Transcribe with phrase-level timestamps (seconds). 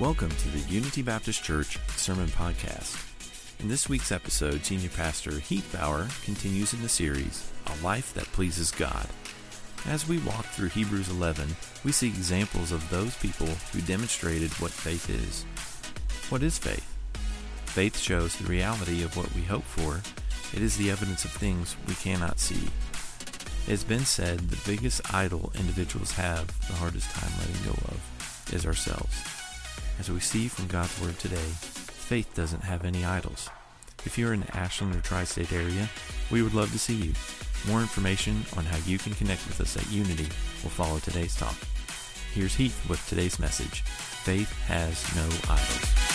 [0.00, 3.00] Welcome to the Unity Baptist Church Sermon Podcast.
[3.60, 8.24] In this week's episode, Senior Pastor Heath Bauer continues in the series, A Life That
[8.32, 9.06] Pleases God.
[9.86, 11.54] As we walk through Hebrews 11,
[11.84, 15.44] we see examples of those people who demonstrated what faith is.
[16.28, 16.92] What is faith?
[17.66, 20.02] Faith shows the reality of what we hope for.
[20.52, 22.66] It is the evidence of things we cannot see.
[23.68, 28.50] It has been said the biggest idol individuals have the hardest time letting go of
[28.52, 29.33] is ourselves.
[29.98, 33.48] As we see from God's Word today, faith doesn't have any idols.
[34.04, 35.88] If you're in the Ashland or Tri State area,
[36.30, 37.12] we would love to see you.
[37.68, 40.26] More information on how you can connect with us at Unity
[40.62, 41.56] will follow today's talk.
[42.34, 46.13] Here's Heath with today's message Faith has no idols.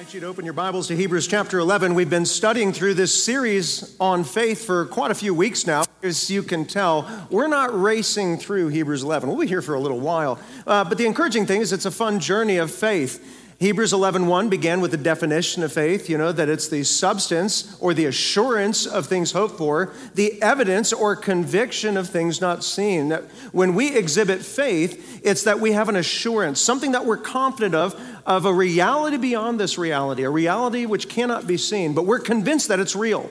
[0.00, 1.94] Invite you to open your Bibles to Hebrews chapter 11.
[1.94, 5.82] We've been studying through this series on faith for quite a few weeks now.
[6.02, 9.28] As you can tell, we're not racing through Hebrews 11.
[9.28, 10.38] We'll be here for a little while.
[10.66, 13.22] Uh, but the encouraging thing is it's a fun journey of faith.
[13.60, 17.92] Hebrews 11:1 began with the definition of faith, you know, that it's the substance or
[17.92, 23.10] the assurance of things hoped for, the evidence or conviction of things not seen.
[23.10, 27.74] That when we exhibit faith, it's that we have an assurance, something that we're confident
[27.74, 27.94] of,
[28.30, 32.68] of a reality beyond this reality, a reality which cannot be seen, but we're convinced
[32.68, 33.28] that it's real.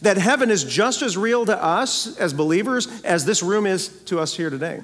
[0.00, 4.18] That heaven is just as real to us as believers as this room is to
[4.18, 4.80] us here today.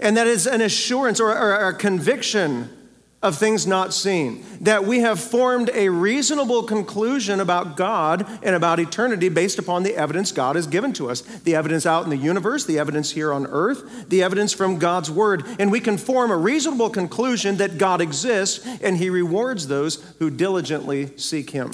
[0.00, 2.70] And that is an assurance or, or, or a conviction
[3.22, 4.44] of things not seen.
[4.60, 9.96] That we have formed a reasonable conclusion about God and about eternity based upon the
[9.96, 11.20] evidence God has given to us.
[11.20, 15.10] The evidence out in the universe, the evidence here on earth, the evidence from God's
[15.10, 15.44] word.
[15.58, 20.30] And we can form a reasonable conclusion that God exists and he rewards those who
[20.30, 21.72] diligently seek him.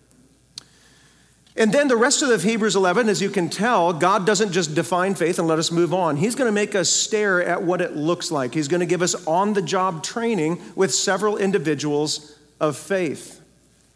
[1.59, 5.17] And then the rest of Hebrews 11, as you can tell, God doesn't just define
[5.17, 6.17] faith and let us move on.
[6.17, 8.55] He's going to make us stare at what it looks like.
[8.55, 13.41] He's going to give us on the job training with several individuals of faith.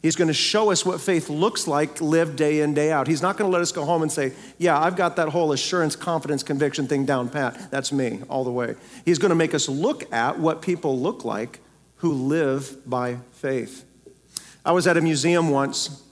[0.02, 3.06] He's going to show us what faith looks like lived day in, day out.
[3.06, 5.52] He's not going to let us go home and say, Yeah, I've got that whole
[5.52, 7.70] assurance, confidence, conviction thing down pat.
[7.70, 8.74] That's me all the way.
[9.04, 11.60] He's going to make us look at what people look like
[11.98, 13.84] who live by faith.
[14.64, 16.02] I was at a museum once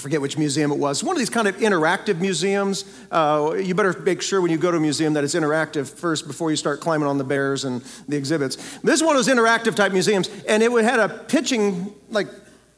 [0.00, 1.04] forget which museum it was.
[1.04, 2.84] One of these kind of interactive museums.
[3.10, 6.26] Uh, you better make sure when you go to a museum that it's interactive first
[6.26, 8.56] before you start climbing on the bears and the exhibits.
[8.80, 12.28] This is one those interactive type museums, and it had a pitching, like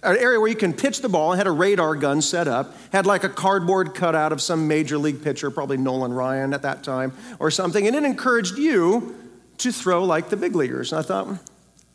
[0.02, 2.74] an area where you can pitch the ball, it had a radar gun set up,
[2.92, 6.82] had like a cardboard cutout of some major league pitcher, probably Nolan Ryan at that
[6.82, 9.16] time or something, and it encouraged you
[9.58, 10.92] to throw like the big leaguers.
[10.92, 11.38] And I thought,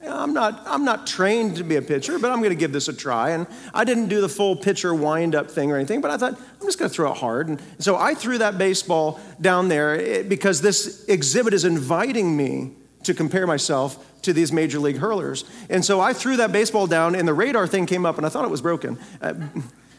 [0.05, 2.87] I'm not, I'm not trained to be a pitcher, but I'm going to give this
[2.87, 3.31] a try.
[3.31, 6.39] And I didn't do the full pitcher wind up thing or anything, but I thought,
[6.39, 7.47] I'm just going to throw it hard.
[7.47, 12.73] And so I threw that baseball down there eh, because this exhibit is inviting me
[13.03, 15.45] to compare myself to these major league hurlers.
[15.69, 18.29] And so I threw that baseball down, and the radar thing came up, and I
[18.29, 19.33] thought it was broken uh,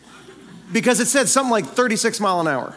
[0.73, 2.75] because it said something like 36 mile an hour.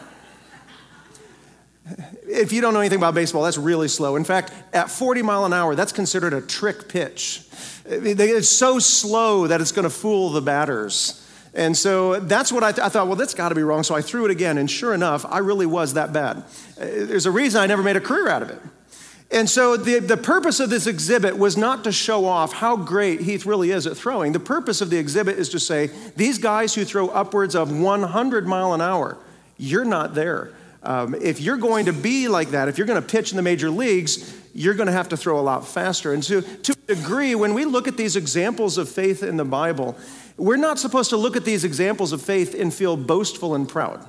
[2.24, 4.16] If you don't know anything about baseball, that's really slow.
[4.16, 7.42] In fact, at 40 mile an hour, that's considered a trick pitch.
[7.84, 11.18] It's so slow that it's going to fool the batters.
[11.54, 13.82] And so that's what I, th- I thought, well, that's got to be wrong.
[13.82, 16.38] So I threw it again, and sure enough, I really was that bad.
[16.38, 16.42] Uh,
[16.78, 18.60] there's a reason I never made a career out of it.
[19.30, 23.22] And so the, the purpose of this exhibit was not to show off how great
[23.22, 24.32] Heath really is at throwing.
[24.32, 28.46] The purpose of the exhibit is to say, these guys who throw upwards of 100
[28.46, 29.16] mile an hour,
[29.56, 30.52] you're not there.
[30.82, 33.42] Um, if you're going to be like that, if you're going to pitch in the
[33.42, 36.12] major leagues, you're going to have to throw a lot faster.
[36.12, 39.44] And to, to a degree, when we look at these examples of faith in the
[39.44, 39.96] Bible,
[40.36, 44.04] we're not supposed to look at these examples of faith and feel boastful and proud.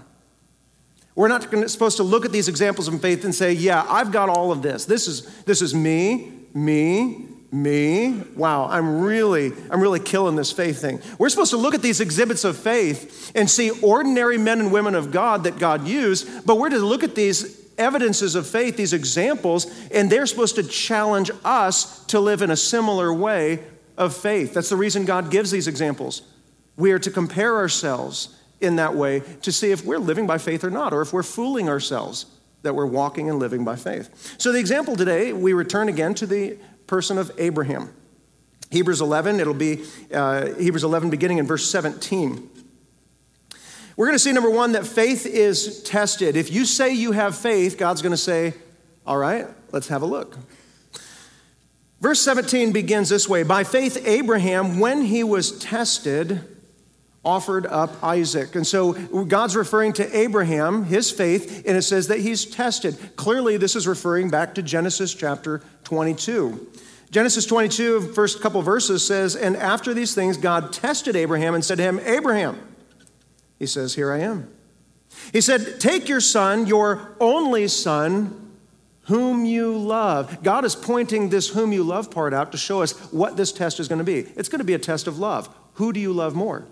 [1.16, 4.30] We're not supposed to look at these examples of faith and say, Yeah, I've got
[4.30, 4.86] all of this.
[4.86, 8.22] This is, this is me, me, me?
[8.36, 11.02] Wow i'm really i'm really killing this faith thing.
[11.18, 14.96] We're supposed to look at these exhibits of faith and see ordinary men and women
[14.96, 18.94] of god that god used but we're to look at these evidences of faith these
[18.94, 23.60] examples and they're supposed to challenge us to live in a similar way
[23.98, 24.54] of faith.
[24.54, 26.24] That's the reason god gives these examples.
[26.76, 30.64] We are to compare ourselves in that way to see if we're living by faith
[30.64, 32.26] or not or if we're fooling ourselves
[32.64, 34.36] that we're walking and living by faith.
[34.38, 36.58] So the example today we return again to the
[36.88, 37.94] person of Abraham.
[38.72, 42.50] Hebrews 11, it'll be uh, Hebrews 11 beginning in verse 17.
[43.96, 46.36] We're going to see, number one, that faith is tested.
[46.36, 48.56] If you say you have faith, God's going to say,
[49.06, 50.38] All right, let's have a look.
[52.02, 56.42] Verse 17 begins this way By faith, Abraham, when he was tested,
[57.26, 58.56] offered up Isaac.
[58.56, 58.94] And so
[59.26, 62.98] God's referring to Abraham, his faith, and it says that he's tested.
[63.16, 66.68] Clearly, this is referring back to Genesis chapter 22.
[67.12, 71.78] Genesis 22, first couple verses says, And after these things, God tested Abraham and said
[71.78, 72.60] to him, Abraham,
[73.60, 74.50] he says, Here I am.
[75.32, 78.52] He said, Take your son, your only son,
[79.04, 80.42] whom you love.
[80.44, 83.80] God is pointing this whom you love part out to show us what this test
[83.80, 84.20] is going to be.
[84.36, 85.54] It's going to be a test of love.
[85.76, 86.66] Who do you love more?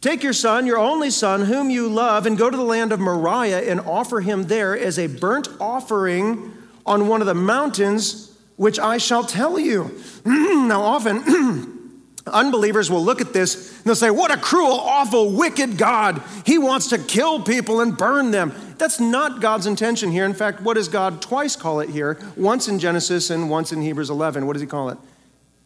[0.00, 3.00] Take your son, your only son, whom you love, and go to the land of
[3.00, 6.54] Moriah and offer him there as a burnt offering
[6.86, 9.90] on one of the mountains which I shall tell you.
[10.24, 15.76] now, often, unbelievers will look at this and they'll say, What a cruel, awful, wicked
[15.76, 16.22] God.
[16.46, 18.54] He wants to kill people and burn them.
[18.78, 20.24] That's not God's intention here.
[20.24, 22.18] In fact, what does God twice call it here?
[22.36, 24.46] Once in Genesis and once in Hebrews 11.
[24.46, 24.98] What does he call it?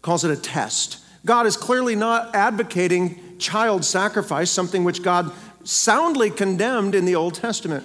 [0.02, 0.98] Calls it a test.
[1.24, 5.32] God is clearly not advocating child sacrifice, something which God
[5.64, 7.84] soundly condemned in the Old Testament.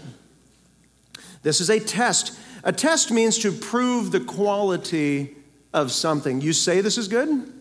[1.43, 2.37] This is a test.
[2.63, 5.35] A test means to prove the quality
[5.73, 6.41] of something.
[6.41, 7.51] You say this is good?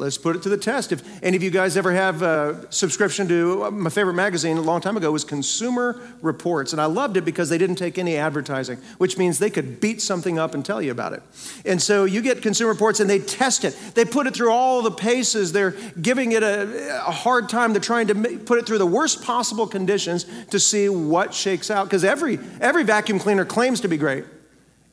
[0.00, 0.92] Let's put it to the test.
[0.92, 4.62] If any of you guys ever have a subscription to uh, my favorite magazine a
[4.62, 8.16] long time ago was Consumer Reports, and I loved it because they didn't take any
[8.16, 11.22] advertising, which means they could beat something up and tell you about it.
[11.66, 13.76] And so you get Consumer Reports and they test it.
[13.94, 15.52] They put it through all the paces.
[15.52, 17.74] They're giving it a, a hard time.
[17.74, 21.84] They're trying to put it through the worst possible conditions to see what shakes out.
[21.84, 24.24] Because every every vacuum cleaner claims to be great.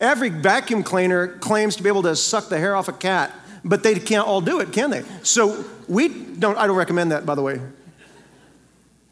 [0.02, 3.34] Every vacuum cleaner claims to be able to suck the hair off a cat
[3.64, 5.04] but they can't all do it, can they?
[5.24, 7.60] So we don't, I don't recommend that, by the way.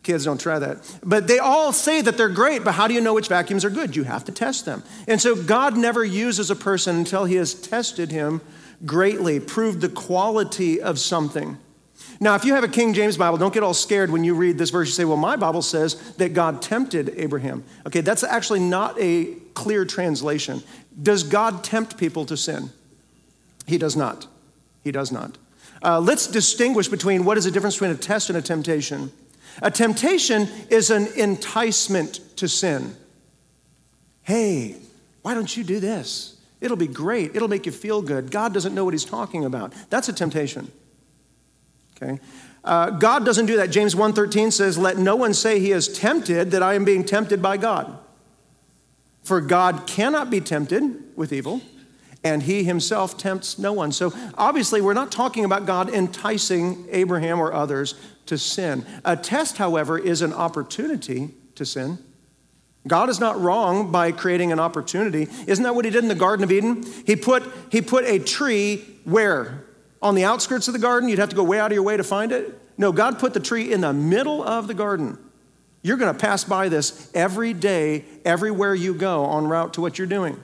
[0.04, 0.78] Kids don't try that.
[1.04, 3.72] But they all say that they're great, but how do you know which vacuums are
[3.72, 3.96] good?
[3.96, 4.84] You have to test them.
[5.08, 8.42] And so God never uses a person until he has tested him
[8.86, 11.58] greatly, proved the quality of something.
[12.20, 14.58] Now, if you have a King James Bible, don't get all scared when you read
[14.58, 14.90] this verse.
[14.90, 17.64] You say, well, my Bible says that God tempted Abraham.
[17.88, 20.62] Okay, that's actually not a clear translation.
[21.02, 22.70] Does God tempt people to sin?
[23.66, 24.28] He does not.
[24.86, 25.38] He does not.
[25.84, 29.12] Uh, let's distinguish between what is the difference between a test and a temptation.
[29.64, 32.96] A temptation is an enticement to sin.
[34.22, 34.78] Hey,
[35.24, 36.40] why don't you do this?
[36.62, 37.36] It'll be great.
[37.36, 38.30] It'll make you feel good.
[38.30, 39.74] God doesn't know what he's talking about.
[39.90, 40.72] That's a temptation.
[41.98, 42.20] Okay?
[42.64, 43.72] Uh, God doesn't do that.
[43.72, 47.42] James 1:13 says, "Let no one say he is tempted that I am being tempted
[47.42, 47.98] by God."
[49.24, 51.62] For God cannot be tempted with evil,
[52.26, 53.92] and he himself tempts no one.
[53.92, 57.94] So obviously, we're not talking about God enticing Abraham or others
[58.26, 58.84] to sin.
[59.06, 62.00] A test, however, is an opportunity to sin.
[62.88, 65.28] God is not wrong by creating an opportunity.
[65.46, 66.84] Isn't that what he did in the Garden of Eden?
[67.06, 69.64] He put, he put a tree where?
[70.02, 71.10] On the outskirts of the garden?
[71.10, 72.60] You'd have to go way out of your way to find it?
[72.78, 75.20] No, God put the tree in the middle of the garden.
[75.84, 80.00] You're going to pass by this every day, everywhere you go, en route to what
[80.00, 80.40] you're doing.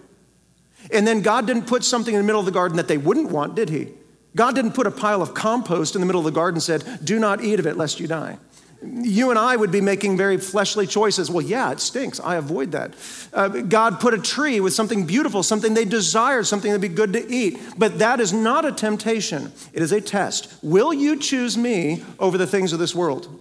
[0.91, 3.29] And then God didn't put something in the middle of the garden that they wouldn't
[3.31, 3.89] want, did He?
[4.35, 6.99] God didn't put a pile of compost in the middle of the garden and said,
[7.03, 8.37] Do not eat of it lest you die.
[8.83, 11.29] You and I would be making very fleshly choices.
[11.29, 12.19] Well, yeah, it stinks.
[12.19, 12.95] I avoid that.
[13.31, 17.13] Uh, God put a tree with something beautiful, something they desired, something that'd be good
[17.13, 17.59] to eat.
[17.77, 20.51] But that is not a temptation, it is a test.
[20.63, 23.39] Will you choose me over the things of this world?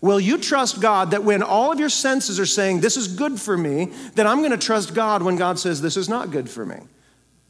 [0.00, 3.40] Will you trust God that when all of your senses are saying, This is good
[3.40, 6.50] for me, that I'm going to trust God when God says, This is not good
[6.50, 6.76] for me?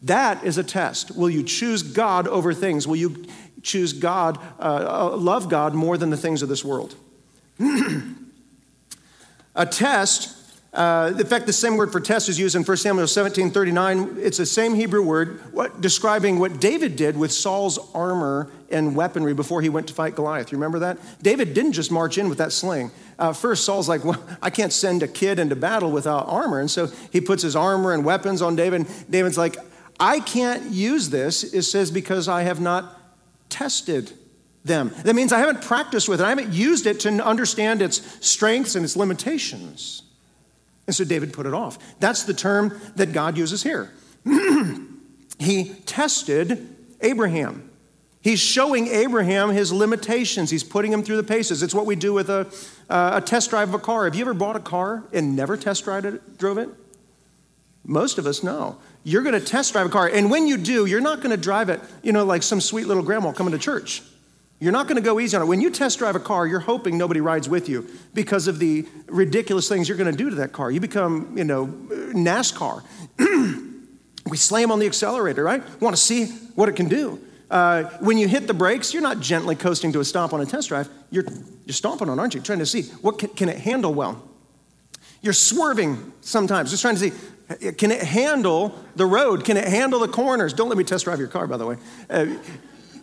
[0.02, 1.16] That is a test.
[1.16, 2.86] Will you choose God over things?
[2.86, 3.24] Will you
[3.62, 6.94] choose God, uh, uh love God more than the things of this world?
[9.54, 10.43] a test
[10.74, 14.16] uh, in fact, the same word for test is used in 1 Samuel 17 39.
[14.18, 19.34] It's the same Hebrew word what, describing what David did with Saul's armor and weaponry
[19.34, 20.50] before he went to fight Goliath.
[20.50, 20.98] You remember that?
[21.22, 22.90] David didn't just march in with that sling.
[23.20, 26.58] Uh, first, Saul's like, Well, I can't send a kid into battle without armor.
[26.58, 28.88] And so he puts his armor and weapons on David.
[29.08, 29.56] David's like,
[30.00, 33.00] I can't use this, it says, because I have not
[33.48, 34.12] tested
[34.64, 34.92] them.
[35.04, 38.74] That means I haven't practiced with it, I haven't used it to understand its strengths
[38.74, 40.02] and its limitations.
[40.86, 41.78] And so David put it off.
[42.00, 43.90] That's the term that God uses here.
[45.38, 46.68] he tested
[47.00, 47.70] Abraham.
[48.20, 50.50] He's showing Abraham his limitations.
[50.50, 51.62] He's putting him through the paces.
[51.62, 52.50] It's what we do with a,
[52.88, 54.04] uh, a test drive of a car.
[54.04, 56.70] Have you ever bought a car and never test drive it, drove it?
[57.84, 58.78] Most of us know.
[59.04, 60.08] You're going to test drive a car.
[60.08, 62.86] And when you do, you're not going to drive it, you know, like some sweet
[62.86, 64.02] little grandma coming to church.
[64.60, 65.46] You're not going to go easy on it.
[65.46, 68.86] When you test drive a car, you're hoping nobody rides with you because of the
[69.06, 70.70] ridiculous things you're going to do to that car.
[70.70, 72.82] You become, you know, NASCAR.
[74.26, 75.62] we slam on the accelerator, right?
[75.80, 77.20] Want to see what it can do.
[77.50, 80.46] Uh, when you hit the brakes, you're not gently coasting to a stop on a
[80.46, 80.88] test drive.
[81.10, 81.24] You're,
[81.66, 82.40] you're stomping on, aren't you?
[82.40, 84.22] Trying to see what can, can it handle well.
[85.20, 87.12] You're swerving sometimes, just trying to see
[87.76, 89.44] can it handle the road?
[89.44, 90.54] Can it handle the corners?
[90.54, 91.76] Don't let me test drive your car, by the way.
[92.08, 92.26] Uh,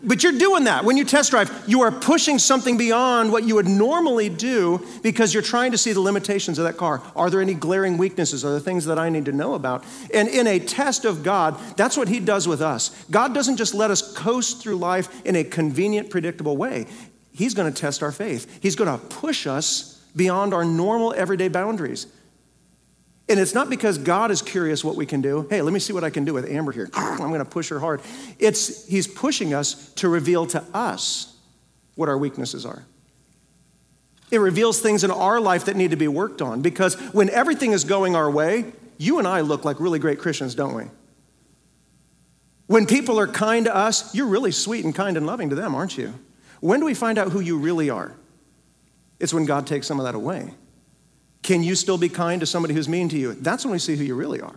[0.04, 0.84] but you're doing that.
[0.84, 5.34] When you test drive, you are pushing something beyond what you would normally do because
[5.34, 7.02] you're trying to see the limitations of that car.
[7.16, 8.44] Are there any glaring weaknesses?
[8.44, 9.84] Are there things that I need to know about?
[10.14, 13.06] And in a test of God, that's what He does with us.
[13.12, 16.88] God doesn't just let us coast through life in a convenient, predictable way.
[17.34, 21.48] He's going to test our faith, He's going to push us beyond our normal everyday
[21.48, 22.08] boundaries.
[23.32, 25.48] And it's not because God is curious what we can do.
[25.50, 26.90] Hey, let me see what I can do with Amber here.
[26.94, 28.02] I'm going to push her hard.
[28.40, 31.34] It's He's pushing us to reveal to us
[31.96, 32.84] what our weaknesses are.
[34.32, 37.72] It reveals things in our life that need to be worked on because when everything
[37.72, 40.84] is going our way, you and I look like really great Christians, don't we?
[42.68, 45.74] When people are kind to us, you're really sweet and kind and loving to them,
[45.74, 46.14] aren't you?
[46.60, 48.14] When do we find out who you really are?
[49.22, 50.54] It's when God takes some of that away.
[51.44, 53.34] Can you still be kind to somebody who's mean to you?
[53.34, 54.56] That's when we see who you really are.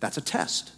[0.00, 0.72] That's a test.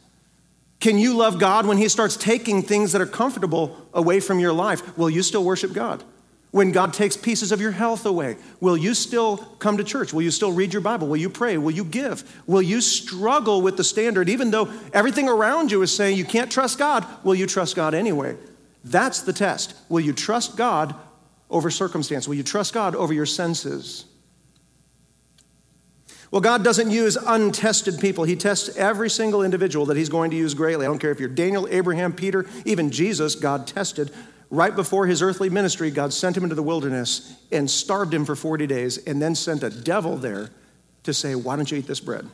[0.81, 4.53] Can you love God when He starts taking things that are comfortable away from your
[4.53, 4.97] life?
[4.97, 6.05] Will you still worship God?
[6.51, 10.15] When God takes pieces of your health away, will you still come to church?
[10.15, 11.07] Will you still read your Bible?
[11.07, 11.59] Will you pray?
[11.59, 12.43] Will you give?
[12.47, 16.51] Will you struggle with the standard even though everything around you is saying you can't
[16.51, 17.05] trust God?
[17.23, 18.37] Will you trust God anyway?
[18.83, 19.75] That's the test.
[19.91, 20.95] Will you trust God
[21.51, 22.27] over circumstance?
[22.27, 24.07] Will you trust God over your senses?
[26.31, 28.25] Well, God doesn't use untested people.
[28.25, 30.85] He tests every single individual that He's going to use greatly.
[30.85, 34.11] I don't care if you're Daniel, Abraham, Peter, even Jesus, God tested.
[34.51, 38.35] Right before his earthly ministry, God sent him into the wilderness and starved him for
[38.35, 40.49] 40 days and then sent a devil there
[41.03, 42.27] to say, Why don't you eat this bread?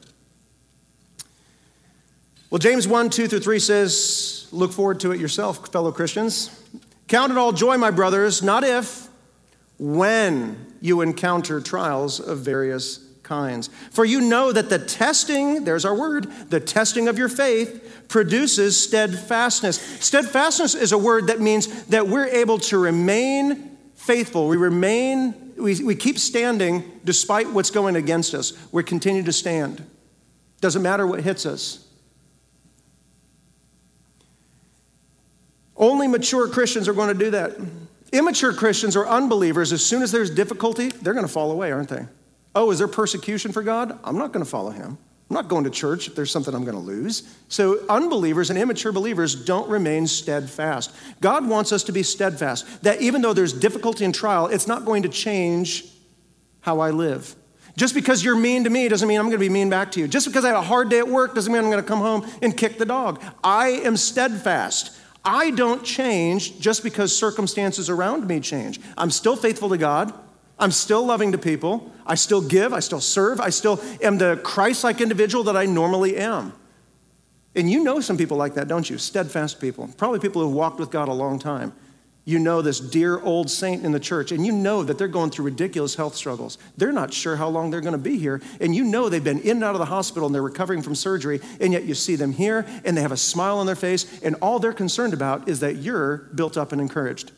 [2.50, 6.50] Well, James 1 2 through 3 says, Look forward to it yourself, fellow Christians.
[7.08, 9.08] Count it all joy, my brothers, not if,
[9.78, 13.68] when you encounter trials of various kinds.
[13.90, 18.80] For you know that the testing, there's our word, the testing of your faith produces
[18.80, 19.80] steadfastness.
[20.04, 24.46] Steadfastness is a word that means that we're able to remain faithful.
[24.46, 28.52] We remain, we, we keep standing despite what's going against us.
[28.70, 29.84] We continue to stand.
[30.60, 31.84] Doesn't matter what hits us.
[35.76, 37.56] Only mature Christians are going to do that.
[38.12, 41.88] Immature Christians or unbelievers, as soon as there's difficulty, they're going to fall away, aren't
[41.88, 42.06] they?
[42.54, 43.98] Oh, is there persecution for God?
[44.04, 44.96] I'm not going to follow him.
[45.30, 47.34] I'm not going to church if there's something I'm going to lose.
[47.48, 50.94] So, unbelievers and immature believers don't remain steadfast.
[51.20, 54.84] God wants us to be steadfast, that even though there's difficulty and trial, it's not
[54.84, 55.86] going to change
[56.60, 57.34] how I live.
[57.76, 60.00] Just because you're mean to me doesn't mean I'm going to be mean back to
[60.00, 60.06] you.
[60.06, 61.98] Just because I had a hard day at work doesn't mean I'm going to come
[61.98, 63.20] home and kick the dog.
[63.42, 64.96] I am steadfast.
[65.24, 68.78] I don't change just because circumstances around me change.
[68.96, 70.12] I'm still faithful to God.
[70.58, 71.92] I'm still loving to people.
[72.06, 72.72] I still give.
[72.72, 73.40] I still serve.
[73.40, 76.52] I still am the Christ like individual that I normally am.
[77.56, 78.98] And you know some people like that, don't you?
[78.98, 79.88] Steadfast people.
[79.96, 81.72] Probably people who've walked with God a long time.
[82.26, 85.30] You know this dear old saint in the church, and you know that they're going
[85.30, 86.56] through ridiculous health struggles.
[86.76, 89.40] They're not sure how long they're going to be here, and you know they've been
[89.40, 92.16] in and out of the hospital and they're recovering from surgery, and yet you see
[92.16, 95.48] them here and they have a smile on their face, and all they're concerned about
[95.50, 97.30] is that you're built up and encouraged.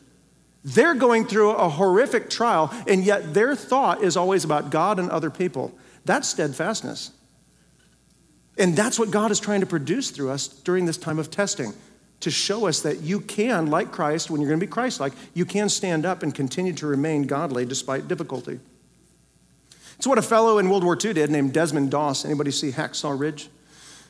[0.67, 5.09] They're going through a horrific trial, and yet their thought is always about God and
[5.09, 5.73] other people.
[6.03, 7.11] That's steadfastness.
[8.57, 11.71] And that's what God is trying to produce through us during this time of testing
[12.19, 15.13] to show us that you can, like Christ, when you're going to be Christ like,
[15.33, 18.59] you can stand up and continue to remain godly despite difficulty.
[19.95, 22.25] It's what a fellow in World War II did named Desmond Doss.
[22.25, 23.49] Anybody see Hacksaw Ridge?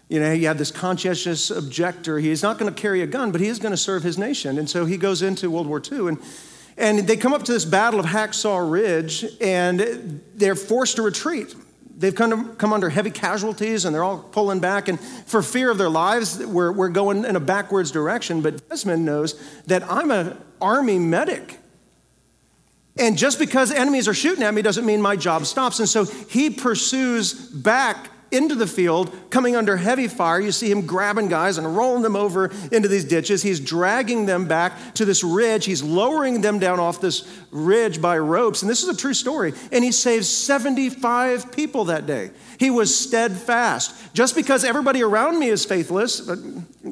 [0.10, 2.18] You know, you have this conscientious objector.
[2.18, 4.58] He's not going to carry a gun, but he is going to serve his nation.
[4.58, 6.08] And so he goes into World War II.
[6.08, 6.18] And,
[6.78, 11.54] and they come up to this battle of Hacksaw Ridge, and they're forced to retreat.
[11.98, 14.88] They've come, come under heavy casualties, and they're all pulling back.
[14.88, 18.42] And for fear of their lives, we're, we're going in a backwards direction.
[18.42, 19.34] But Desmond knows
[19.66, 21.58] that I'm an army medic.
[22.98, 25.80] And just because enemies are shooting at me doesn't mean my job stops.
[25.80, 30.40] And so he pursues back into the field, coming under heavy fire.
[30.40, 33.42] You see him grabbing guys and rolling them over into these ditches.
[33.42, 35.66] He's dragging them back to this ridge.
[35.66, 38.62] He's lowering them down off this ridge by ropes.
[38.62, 39.54] And this is a true story.
[39.72, 42.32] And he saves 75 people that day.
[42.60, 44.14] He was steadfast.
[44.14, 46.28] Just because everybody around me is faithless,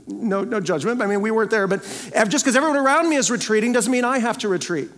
[0.07, 1.01] no, no judgment.
[1.01, 1.81] I mean, we weren't there, but
[2.27, 4.89] just because everyone around me is retreating doesn't mean I have to retreat.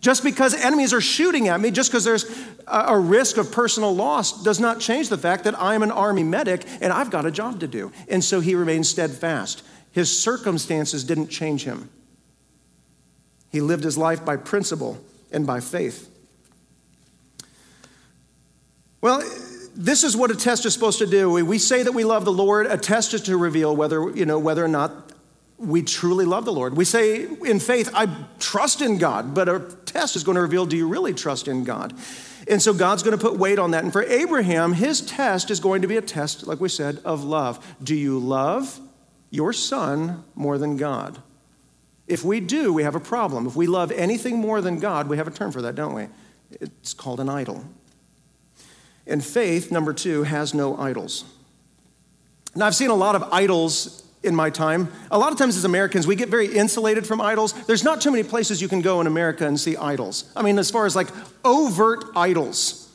[0.00, 2.24] Just because enemies are shooting at me, just because there's
[2.66, 6.64] a risk of personal loss, does not change the fact that I'm an army medic
[6.80, 7.92] and I've got a job to do.
[8.08, 9.62] And so he remains steadfast.
[9.92, 11.90] His circumstances didn't change him.
[13.50, 14.98] He lived his life by principle
[15.32, 16.08] and by faith.
[19.02, 19.22] Well,
[19.74, 21.30] this is what a test is supposed to do.
[21.30, 22.66] We say that we love the Lord.
[22.66, 25.09] A test is to reveal whether, you know, whether or not
[25.60, 26.76] we truly love the Lord.
[26.76, 30.64] We say in faith, I trust in God, but a test is going to reveal,
[30.64, 31.92] do you really trust in God?
[32.48, 33.84] And so God's going to put weight on that.
[33.84, 37.22] And for Abraham, his test is going to be a test, like we said, of
[37.22, 37.76] love.
[37.82, 38.80] Do you love
[39.28, 41.22] your son more than God?
[42.08, 43.46] If we do, we have a problem.
[43.46, 46.08] If we love anything more than God, we have a term for that, don't we?
[46.52, 47.64] It's called an idol.
[49.06, 51.24] And faith, number two, has no idols.
[52.56, 54.92] Now, I've seen a lot of idols in my time.
[55.10, 57.52] A lot of times, as Americans, we get very insulated from idols.
[57.66, 60.30] There's not too many places you can go in America and see idols.
[60.36, 61.08] I mean, as far as like
[61.44, 62.88] overt idols,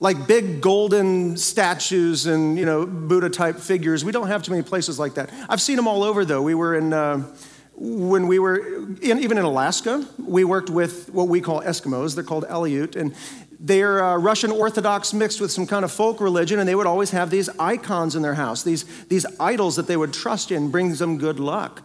[0.00, 4.62] like big golden statues and, you know, Buddha type figures, we don't have too many
[4.62, 5.30] places like that.
[5.48, 6.42] I've seen them all over, though.
[6.42, 6.92] We were in.
[6.92, 7.34] Uh,
[7.78, 8.56] when we were
[9.02, 12.14] in, even in Alaska, we worked with what we call Eskimos.
[12.14, 13.14] They're called Aleut, and
[13.58, 17.10] they're uh, Russian Orthodox mixed with some kind of folk religion, and they would always
[17.10, 20.98] have these icons in their house, these, these idols that they would trust in, brings
[20.98, 21.82] them good luck.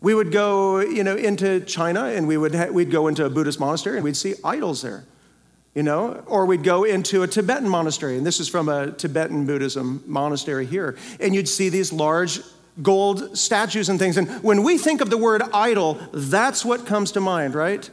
[0.00, 3.30] We would go, you know, into China, and we would ha- we'd go into a
[3.30, 5.04] Buddhist monastery, and we'd see idols there,
[5.74, 9.46] you know, or we'd go into a Tibetan monastery, and this is from a Tibetan
[9.46, 12.40] Buddhism monastery here, and you'd see these large
[12.82, 14.16] gold statues and things.
[14.16, 17.88] And when we think of the word idol, that's what comes to mind, right?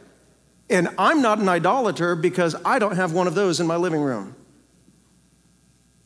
[0.69, 4.01] And I'm not an idolater because I don't have one of those in my living
[4.01, 4.35] room.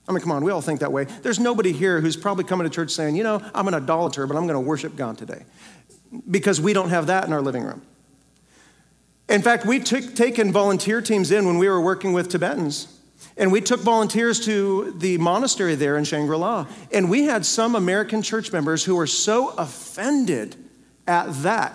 [0.08, 1.04] I mean, come on, we all think that way.
[1.04, 4.38] There's nobody here who's probably coming to church saying, you know, I'm an idolater, but
[4.38, 5.44] I'm going to worship God today.
[6.30, 7.82] Because we don't have that in our living room.
[9.28, 12.94] In fact, we took taken volunteer teams in when we were working with Tibetans.
[13.36, 16.66] And we took volunteers to the monastery there in Shangri La.
[16.94, 20.56] And we had some American church members who were so offended
[21.06, 21.74] at that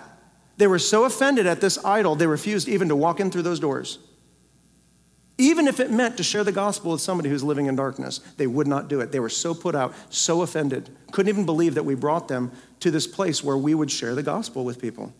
[0.63, 3.59] they were so offended at this idol, they refused even to walk in through those
[3.59, 3.99] doors.
[5.37, 8.47] Even if it meant to share the gospel with somebody who's living in darkness, they
[8.47, 9.11] would not do it.
[9.11, 12.49] They were so put out, so offended, couldn't even believe that we brought them
[12.79, 15.13] to this place where we would share the gospel with people.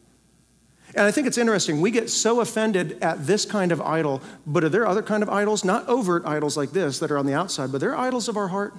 [0.95, 1.81] And I think it's interesting.
[1.81, 5.27] We get so offended at this kind of idol, but are there other kind of
[5.27, 5.65] idols?
[5.65, 8.47] Not overt idols like this that are on the outside, but they're idols of our
[8.47, 8.75] heart.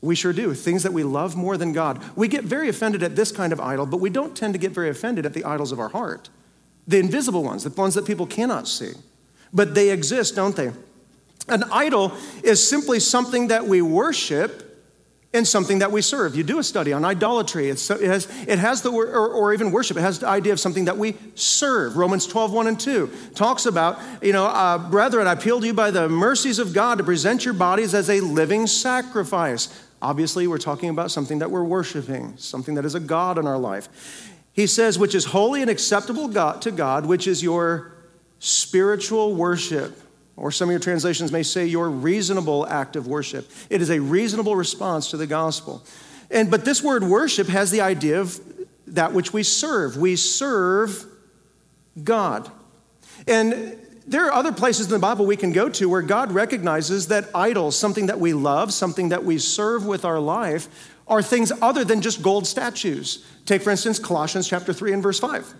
[0.00, 0.54] We sure do.
[0.54, 2.02] Things that we love more than God.
[2.16, 4.70] We get very offended at this kind of idol, but we don't tend to get
[4.72, 6.30] very offended at the idols of our heart.
[6.86, 8.92] The invisible ones, the ones that people cannot see.
[9.52, 10.70] But they exist, don't they?
[11.48, 12.12] An idol
[12.44, 14.64] is simply something that we worship
[15.34, 16.34] and something that we serve.
[16.34, 17.68] You do a study on idolatry.
[17.68, 20.54] It's, it, has, it has the word, or, or, even worship, it has the idea
[20.54, 21.96] of something that we serve.
[21.96, 25.74] Romans 12, 1 and 2 talks about, you know, uh, brethren, I appeal to you
[25.74, 29.68] by the mercies of God to present your bodies as a living sacrifice
[30.00, 33.58] Obviously, we're talking about something that we're worshiping, something that is a God in our
[33.58, 33.88] life.
[34.52, 37.92] He says, which is holy and acceptable God, to God, which is your
[38.38, 40.00] spiritual worship.
[40.36, 43.50] Or some of your translations may say your reasonable act of worship.
[43.70, 45.84] It is a reasonable response to the gospel.
[46.30, 48.38] And but this word worship has the idea of
[48.88, 49.96] that which we serve.
[49.96, 51.04] We serve
[52.02, 52.50] God.
[53.26, 53.76] And
[54.08, 57.28] there are other places in the Bible we can go to where God recognizes that
[57.34, 61.84] idols, something that we love, something that we serve with our life, are things other
[61.84, 63.24] than just gold statues.
[63.44, 65.54] Take, for instance, Colossians chapter 3 and verse 5.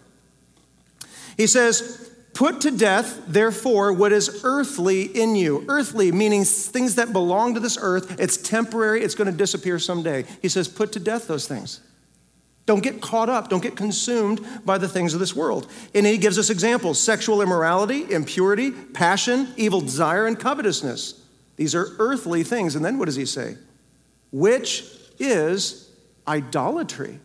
[1.36, 5.64] He says, Put to death, therefore, what is earthly in you.
[5.68, 8.18] Earthly, meaning things that belong to this earth.
[8.18, 10.24] It's temporary, it's going to disappear someday.
[10.40, 11.80] He says, Put to death those things.
[12.68, 15.70] Don't get caught up, don't get consumed by the things of this world.
[15.94, 21.18] And he gives us examples sexual immorality, impurity, passion, evil desire, and covetousness.
[21.56, 22.76] These are earthly things.
[22.76, 23.56] And then what does he say?
[24.32, 24.84] Which
[25.18, 25.90] is
[26.28, 27.20] idolatry.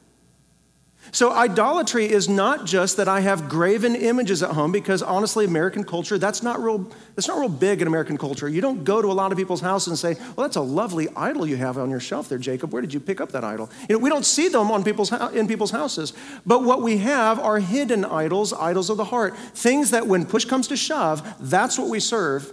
[1.14, 5.84] So, idolatry is not just that I have graven images at home, because honestly, American
[5.84, 8.50] culture, that's not real, that's not real big in American culture.
[8.50, 11.08] You don't go to a lot of people's houses and say, Well, that's a lovely
[11.16, 12.74] idol you have on your shelf there, Jacob.
[12.74, 13.70] Where did you pick up that idol?
[13.88, 16.14] You know, we don't see them on people's, in people's houses.
[16.48, 20.46] But what we have are hidden idols, idols of the heart, things that when push
[20.46, 22.52] comes to shove, that's what we serve,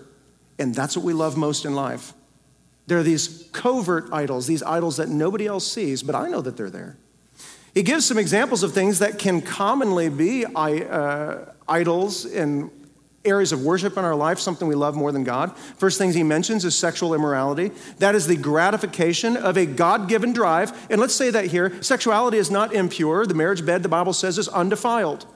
[0.58, 2.12] and that's what we love most in life.
[2.88, 6.58] There are these covert idols, these idols that nobody else sees, but I know that
[6.58, 6.98] they're there.
[7.74, 11.36] He gives some examples of things that can commonly be uh,
[11.68, 12.70] idols in
[13.24, 15.56] areas of worship in our life, something we love more than God.
[15.56, 17.70] First things he mentions is sexual immorality.
[17.98, 20.72] That is the gratification of a God given drive.
[20.90, 23.26] And let's say that here sexuality is not impure.
[23.26, 25.26] The marriage bed, the Bible says, is undefiled.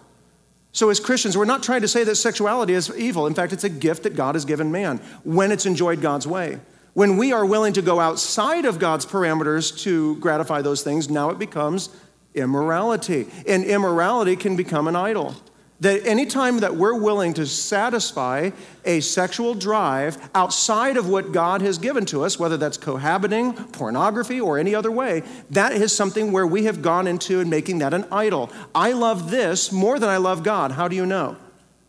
[0.73, 3.29] So, as Christians, we're not trying to say that sexuality is evil.
[3.29, 6.59] In fact, it's a gift that God has given man when it's enjoyed God's way.
[6.95, 11.31] When we are willing to go outside of God's parameters to gratify those things, now
[11.31, 11.91] it becomes
[12.35, 13.27] Immorality.
[13.47, 15.35] And immorality can become an idol.
[15.81, 18.51] That anytime that we're willing to satisfy
[18.85, 24.41] a sexual drive outside of what God has given to us, whether that's cohabiting, pornography,
[24.41, 27.93] or any other way, that is something where we have gone into and making that
[27.93, 28.51] an idol.
[28.75, 30.73] I love this more than I love God.
[30.73, 31.37] How do you know?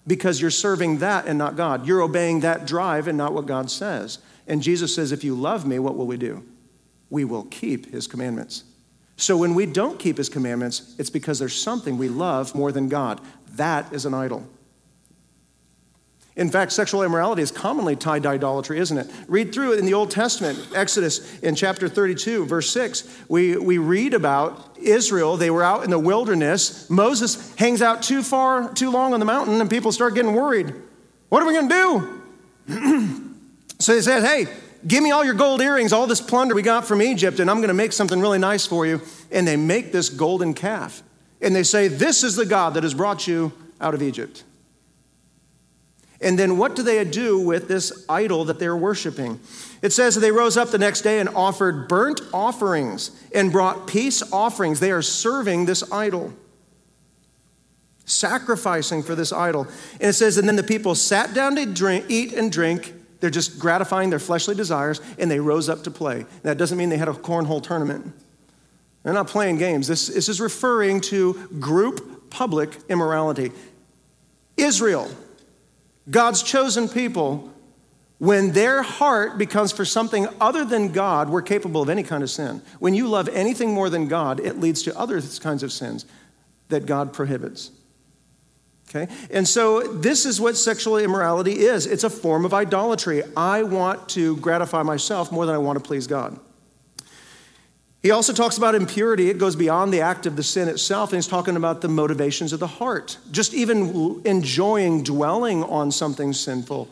[0.08, 1.88] Because you're serving that and not God.
[1.88, 4.18] You're obeying that drive and not what God says.
[4.48, 6.44] And Jesus says, if you love me, what will we do?
[7.10, 8.64] We will keep his commandments.
[9.18, 12.90] So when we don't keep his commandments, it's because there's something we love more than
[12.90, 13.22] God.
[13.56, 14.46] That is an idol.
[16.36, 19.10] In fact, sexual immorality is commonly tied to idolatry, isn't it?
[19.30, 23.24] Read through it in the Old Testament, Exodus in chapter 32, verse 6.
[23.30, 25.38] We, we read about Israel.
[25.38, 26.90] They were out in the wilderness.
[26.90, 30.74] Moses hangs out too far, too long on the mountain, and people start getting worried.
[31.30, 32.22] What are we going to
[32.68, 33.36] do?
[33.80, 34.48] so they said, Hey,
[34.88, 37.58] give me all your gold earrings, all this plunder we got from Egypt, and I'm
[37.58, 39.02] going to make something really nice for you.
[39.32, 41.04] And they make this golden calf
[41.46, 44.44] and they say, This is the God that has brought you out of Egypt.
[46.20, 49.40] And then what do they do with this idol that they're worshiping?
[49.84, 53.86] It says that they rose up the next day and offered burnt offerings and brought
[53.86, 54.80] peace offerings.
[54.80, 56.34] They are serving this idol,
[58.06, 59.68] sacrificing for this idol.
[60.00, 62.95] And it says, and then the people sat down to drink, eat and drink.
[63.20, 66.26] They're just gratifying their fleshly desires, and they rose up to play.
[66.44, 68.14] That doesn't mean they had a cornhole tournament.
[69.04, 69.88] They're not playing games.
[69.88, 73.52] This, this is referring to group public immorality.
[74.58, 75.10] Israel,
[76.10, 77.52] God's chosen people,
[78.18, 82.30] when their heart becomes for something other than God, we're capable of any kind of
[82.30, 82.62] sin.
[82.80, 86.06] When you love anything more than God, it leads to other kinds of sins
[86.70, 87.72] that God prohibits.
[88.96, 89.12] Okay?
[89.30, 93.24] And so this is what sexual immorality is it's a form of idolatry.
[93.36, 96.40] I want to gratify myself more than I want to please God.
[98.02, 99.32] He also talks about impurity.
[99.32, 102.54] It goes beyond the act of the sin itself, and he's talking about the motivations
[102.54, 103.18] of the heart.
[103.32, 106.88] Just even enjoying dwelling on something sinful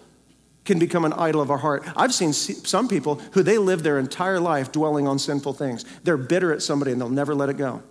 [0.65, 1.83] can become an idol of our heart.
[1.95, 5.85] I've seen some people who they live their entire life dwelling on sinful things.
[6.03, 7.83] They're bitter at somebody and they'll never let it go.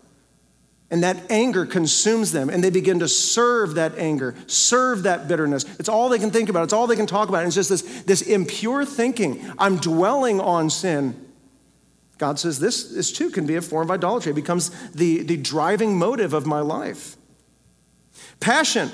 [0.92, 5.64] And that anger consumes them, and they begin to serve that anger, serve that bitterness.
[5.80, 7.38] It's all they can think about, it's all they can talk about.
[7.38, 9.44] And it's just this, this impure thinking.
[9.58, 11.32] I'm dwelling on sin
[12.22, 14.30] God says this, this too can be a form of idolatry.
[14.30, 17.16] It becomes the, the driving motive of my life.
[18.38, 18.92] Passion.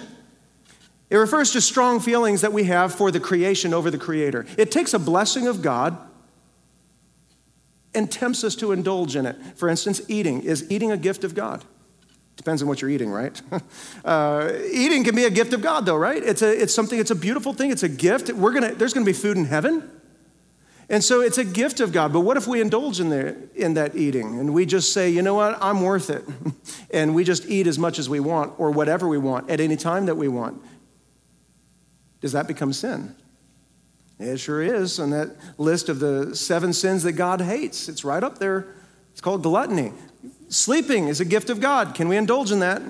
[1.11, 4.46] It refers to strong feelings that we have for the creation over the creator.
[4.56, 5.98] It takes a blessing of God
[7.94, 9.37] and tempts us to indulge in it.
[9.56, 10.44] For instance, eating.
[10.44, 11.66] Is eating a gift of God?
[12.38, 13.42] Depends on what you're eating, right?
[14.05, 16.22] uh, eating can be a gift of God, though, right?
[16.22, 18.33] It's, a, it's something, it's a beautiful thing, it's a gift.
[18.33, 19.90] We're gonna, there's gonna be food in heaven.
[20.88, 22.12] And so it's a gift of God.
[22.12, 25.20] But what if we indulge in, the, in that eating and we just say, you
[25.20, 26.24] know what, I'm worth it.
[26.94, 29.77] and we just eat as much as we want or whatever we want at any
[29.77, 30.62] time that we want?
[32.20, 33.16] Does that become sin?
[34.18, 37.88] It sure is on that list of the seven sins that God hates.
[37.88, 38.74] It's right up there.
[39.12, 39.92] It's called gluttony.
[40.48, 41.94] Sleeping is a gift of God.
[41.94, 42.82] Can we indulge in that?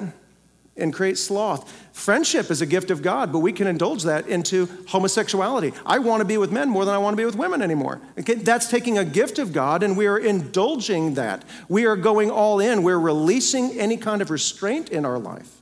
[0.79, 1.71] and create sloth.
[1.93, 5.73] Friendship is a gift of God, but we can indulge that into homosexuality.
[5.85, 8.01] I want to be with men more than I want to be with women anymore.
[8.19, 8.35] Okay?
[8.35, 11.45] That's taking a gift of God, and we are indulging that.
[11.69, 12.83] We are going all in.
[12.83, 15.61] We're releasing any kind of restraint in our life.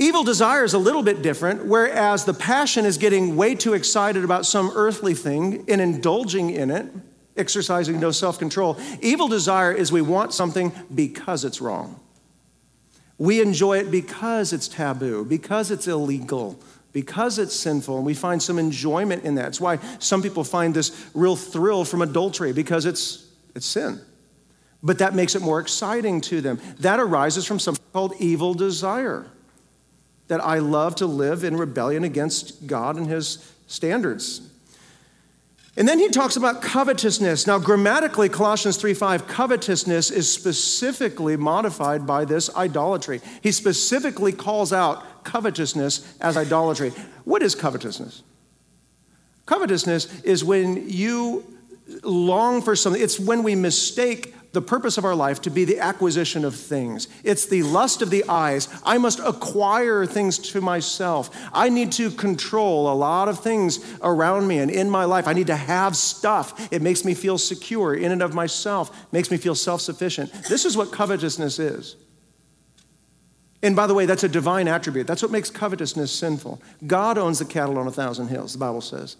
[0.00, 4.22] Evil desire is a little bit different, whereas the passion is getting way too excited
[4.22, 6.86] about some earthly thing and indulging in it,
[7.38, 8.78] exercising no self control.
[9.00, 12.00] Evil desire is we want something because it's wrong.
[13.18, 16.58] We enjoy it because it's taboo, because it's illegal,
[16.92, 19.48] because it's sinful, and we find some enjoyment in that.
[19.48, 24.00] It's why some people find this real thrill from adultery because it's, it's sin.
[24.82, 26.60] But that makes it more exciting to them.
[26.78, 29.26] That arises from something called evil desire.
[30.28, 34.47] That I love to live in rebellion against God and His standards.
[35.78, 37.46] And then he talks about covetousness.
[37.46, 43.20] Now, grammatically, Colossians 3:5, covetousness is specifically modified by this idolatry.
[43.42, 46.92] He specifically calls out covetousness as idolatry.
[47.22, 48.24] What is covetousness?
[49.46, 51.44] Covetousness is when you
[52.02, 55.78] long for something, it's when we mistake the purpose of our life to be the
[55.78, 57.08] acquisition of things.
[57.22, 58.68] It's the lust of the eyes.
[58.84, 61.30] I must acquire things to myself.
[61.52, 65.28] I need to control a lot of things around me and in my life.
[65.28, 66.72] I need to have stuff.
[66.72, 70.32] It makes me feel secure in and of myself, makes me feel self sufficient.
[70.48, 71.96] This is what covetousness is.
[73.62, 75.06] And by the way, that's a divine attribute.
[75.06, 76.62] That's what makes covetousness sinful.
[76.86, 79.16] God owns the cattle on a thousand hills, the Bible says.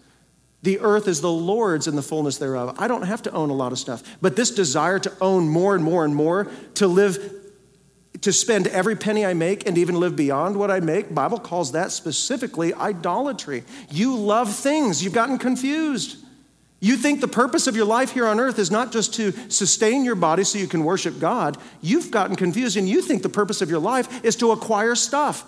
[0.61, 2.75] The earth is the Lord's and the fullness thereof.
[2.79, 4.03] I don't have to own a lot of stuff.
[4.21, 7.17] But this desire to own more and more and more, to live,
[8.21, 11.71] to spend every penny I make and even live beyond what I make, Bible calls
[11.71, 13.63] that specifically idolatry.
[13.89, 16.17] You love things, you've gotten confused.
[16.81, 20.05] You think the purpose of your life here on earth is not just to sustain
[20.05, 21.57] your body so you can worship God.
[21.81, 25.45] You've gotten confused and you think the purpose of your life is to acquire stuff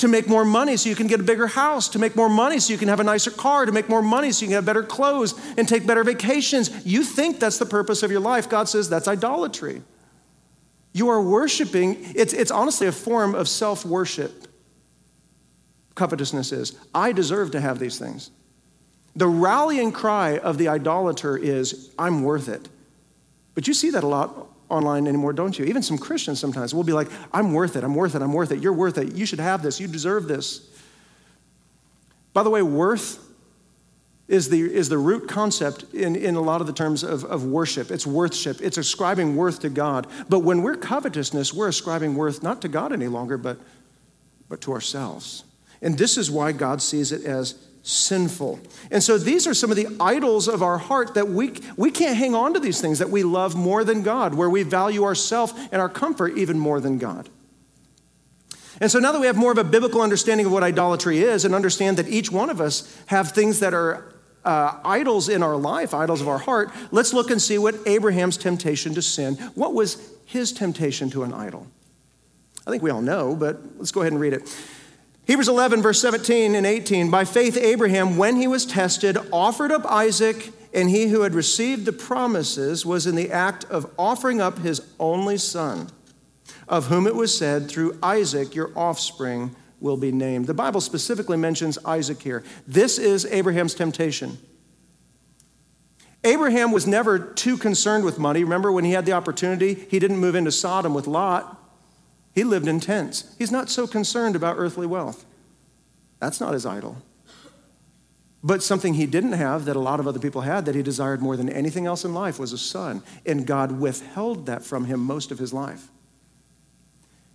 [0.00, 2.58] to make more money so you can get a bigger house, to make more money
[2.58, 4.64] so you can have a nicer car, to make more money so you can have
[4.64, 6.86] better clothes and take better vacations.
[6.86, 8.48] You think that's the purpose of your life.
[8.48, 9.82] God says that's idolatry.
[10.92, 14.48] You are worshiping, it's, it's honestly a form of self worship.
[15.94, 16.78] Covetousness is.
[16.94, 18.30] I deserve to have these things.
[19.14, 22.68] The rallying cry of the idolater is, I'm worth it.
[23.54, 25.64] But you see that a lot online anymore, don't you?
[25.64, 28.52] Even some Christians sometimes will be like, I'm worth it, I'm worth it, I'm worth
[28.52, 30.68] it, you're worth it, you should have this, you deserve this.
[32.32, 33.26] By the way, worth
[34.28, 37.44] is the, is the root concept in, in a lot of the terms of, of
[37.44, 37.90] worship.
[37.90, 40.06] It's worthship, it's ascribing worth to God.
[40.28, 43.58] But when we're covetousness, we're ascribing worth not to God any longer, but,
[44.48, 45.42] but to ourselves.
[45.82, 48.60] And this is why God sees it as sinful.
[48.90, 52.16] And so these are some of the idols of our heart that we, we can't
[52.16, 55.58] hang on to these things that we love more than God, where we value ourself
[55.72, 57.28] and our comfort even more than God.
[58.80, 61.44] And so now that we have more of a biblical understanding of what idolatry is
[61.44, 64.14] and understand that each one of us have things that are
[64.44, 68.38] uh, idols in our life, idols of our heart, let's look and see what Abraham's
[68.38, 71.66] temptation to sin, what was his temptation to an idol?
[72.66, 74.48] I think we all know, but let's go ahead and read it.
[75.30, 77.08] Hebrews 11, verse 17 and 18.
[77.08, 81.84] By faith, Abraham, when he was tested, offered up Isaac, and he who had received
[81.84, 85.88] the promises was in the act of offering up his only son,
[86.66, 90.48] of whom it was said, Through Isaac your offspring will be named.
[90.48, 92.42] The Bible specifically mentions Isaac here.
[92.66, 94.36] This is Abraham's temptation.
[96.24, 98.42] Abraham was never too concerned with money.
[98.42, 101.59] Remember when he had the opportunity, he didn't move into Sodom with Lot.
[102.34, 103.34] He lived in tents.
[103.38, 105.24] He's not so concerned about earthly wealth.
[106.20, 107.02] That's not his idol.
[108.42, 111.20] But something he didn't have that a lot of other people had that he desired
[111.20, 113.02] more than anything else in life was a son.
[113.26, 115.88] And God withheld that from him most of his life.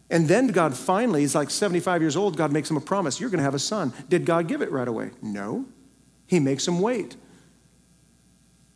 [0.09, 3.29] And then God finally, he's like 75 years old, God makes him a promise you're
[3.29, 3.93] going to have a son.
[4.07, 5.11] Did God give it right away?
[5.21, 5.65] No.
[6.27, 7.15] He makes him wait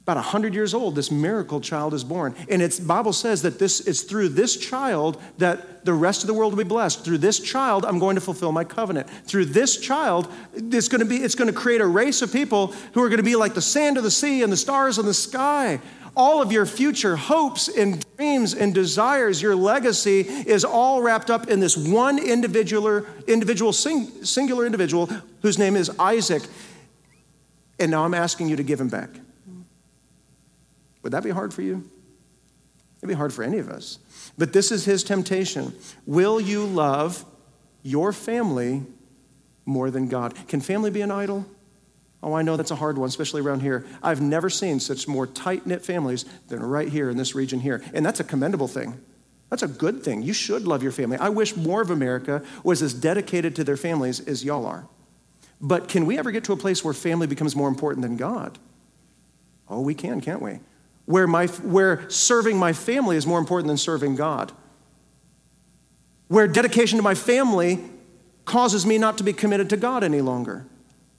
[0.09, 2.33] about 100 years old this miracle child is born.
[2.49, 6.33] And it's bible says that this is through this child that the rest of the
[6.33, 7.05] world will be blessed.
[7.05, 9.07] Through this child i'm going to fulfill my covenant.
[9.07, 12.73] Through this child it's going to be it's going to create a race of people
[12.93, 15.05] who are going to be like the sand of the sea and the stars in
[15.05, 15.79] the sky.
[16.15, 21.49] All of your future hopes and dreams and desires your legacy is all wrapped up
[21.49, 25.05] in this one individual individual singular individual
[25.43, 26.41] whose name is isaac.
[27.77, 29.11] And now i'm asking you to give him back
[31.01, 31.83] would that be hard for you?
[32.97, 33.99] It'd be hard for any of us.
[34.37, 35.73] But this is his temptation.
[36.05, 37.23] Will you love
[37.81, 38.83] your family
[39.65, 40.35] more than God?
[40.47, 41.45] Can family be an idol?
[42.21, 43.85] Oh, I know that's a hard one, especially around here.
[44.03, 47.81] I've never seen such more tight knit families than right here in this region here.
[47.93, 48.99] And that's a commendable thing.
[49.49, 50.21] That's a good thing.
[50.21, 51.17] You should love your family.
[51.17, 54.87] I wish more of America was as dedicated to their families as y'all are.
[55.61, 58.59] But can we ever get to a place where family becomes more important than God?
[59.67, 60.59] Oh, we can, can't we?
[61.09, 64.51] Where, my, where serving my family is more important than serving God.
[66.27, 67.83] Where dedication to my family
[68.45, 70.67] causes me not to be committed to God any longer.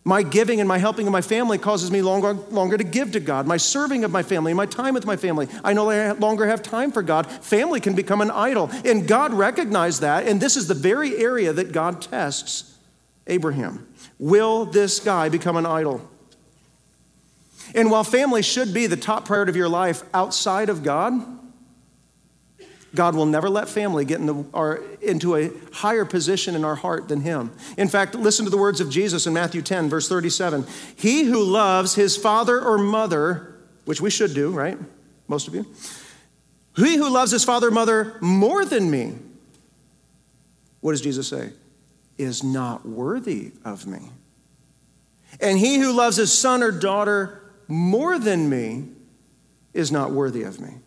[0.05, 3.19] My giving and my helping of my family causes me longer, longer to give to
[3.19, 3.49] God.
[3.49, 6.93] My serving of my family, my time with my family, I no longer have time
[6.93, 7.27] for God.
[7.27, 8.71] Family can become an idol.
[8.85, 12.79] And God recognized that, and this is the very area that God tests
[13.27, 13.89] Abraham.
[14.21, 16.09] Will this guy become an idol?
[17.75, 21.21] And while family should be the top priority of your life outside of God,
[22.95, 26.75] God will never let family get in the, or into a higher position in our
[26.75, 27.53] heart than Him.
[27.77, 30.67] In fact, listen to the words of Jesus in Matthew 10, verse 37.
[30.97, 33.55] He who loves his father or mother,
[33.85, 34.77] which we should do, right?
[35.29, 35.67] Most of you.
[36.77, 39.15] He who loves his father or mother more than me,
[40.81, 41.53] what does Jesus say?
[42.19, 44.01] Is not worthy of me.
[45.41, 47.40] And he who loves his son or daughter
[47.71, 48.89] more than me
[49.73, 50.79] is not worthy of me.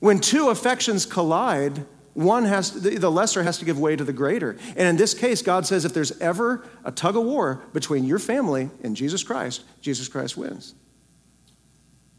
[0.00, 4.56] When two affections collide, one has the lesser has to give way to the greater.
[4.76, 8.18] And in this case, God says if there's ever a tug of war between your
[8.18, 10.74] family and Jesus Christ, Jesus Christ wins.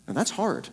[0.07, 0.69] And that's hard.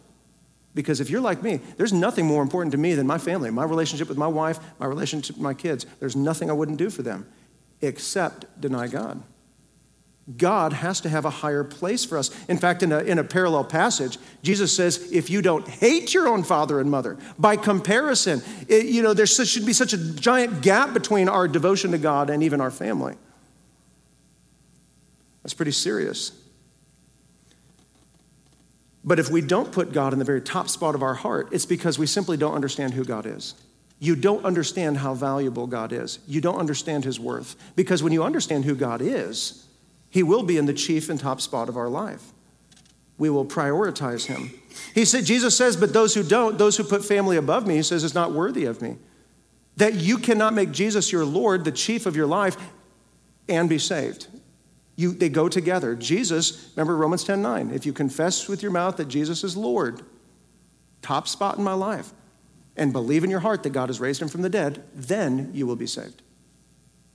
[0.74, 3.64] Because if you're like me, there's nothing more important to me than my family, my
[3.64, 5.84] relationship with my wife, my relationship with my kids.
[5.98, 7.26] There's nothing I wouldn't do for them
[7.80, 9.22] except deny God.
[10.36, 12.30] God has to have a higher place for us.
[12.48, 16.28] In fact, in a, in a parallel passage, Jesus says, if you don't hate your
[16.28, 20.62] own father and mother, by comparison, it, you know, there should be such a giant
[20.62, 23.16] gap between our devotion to God and even our family.
[25.42, 26.32] That's pretty serious.
[29.02, 31.66] But if we don't put God in the very top spot of our heart, it's
[31.66, 33.54] because we simply don't understand who God is.
[33.98, 36.20] You don't understand how valuable God is.
[36.28, 37.56] You don't understand his worth.
[37.74, 39.66] Because when you understand who God is,
[40.10, 42.32] he will be in the chief and top spot of our life.
[43.16, 44.50] We will prioritize him.
[44.94, 47.82] He said, Jesus says, but those who don't, those who put family above me, he
[47.82, 48.96] says, is not worthy of me.
[49.76, 52.56] That you cannot make Jesus your Lord, the chief of your life,
[53.48, 54.26] and be saved.
[54.96, 55.94] You, they go together.
[55.94, 60.02] Jesus, remember Romans 10 9, if you confess with your mouth that Jesus is Lord,
[61.02, 62.12] top spot in my life,
[62.76, 65.66] and believe in your heart that God has raised him from the dead, then you
[65.66, 66.22] will be saved.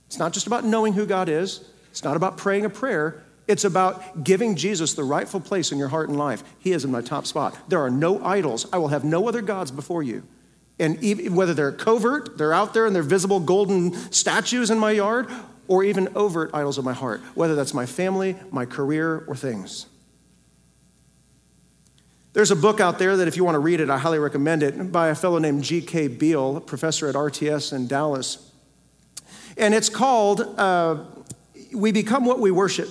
[0.06, 3.22] It's not just about knowing who God is, it's not about praying a prayer.
[3.48, 6.44] It's about giving Jesus the rightful place in your heart and life.
[6.58, 7.56] He is in my top spot.
[7.70, 8.66] There are no idols.
[8.70, 10.22] I will have no other gods before you.
[10.78, 14.90] And even, whether they're covert, they're out there and they're visible golden statues in my
[14.90, 15.26] yard,
[15.68, 19.86] or even overt idols of my heart, whether that's my family, my career, or things.
[22.34, 24.62] There's a book out there that if you want to read it, I highly recommend
[24.62, 26.08] it, by a fellow named G.K.
[26.08, 28.52] Beale, professor at RTS in Dallas.
[29.56, 31.02] And it's called uh,
[31.76, 32.88] we become what we worship.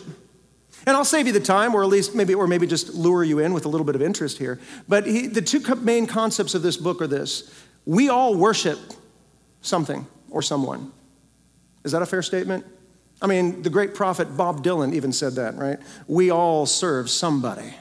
[0.86, 3.40] And I'll save you the time, or at least maybe, or maybe just lure you
[3.40, 4.60] in with a little bit of interest here.
[4.88, 7.52] But he, the two main concepts of this book are this
[7.86, 8.80] we all worship
[9.62, 10.92] something or someone.
[11.84, 12.66] Is that a fair statement?
[13.22, 15.80] I mean, the great prophet Bob Dylan even said that, right?
[16.08, 17.74] We all serve somebody.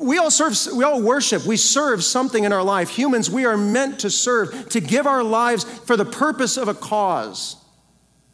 [0.00, 2.90] We all serve, we all worship, we serve something in our life.
[2.90, 6.74] Humans, we are meant to serve, to give our lives for the purpose of a
[6.74, 7.56] cause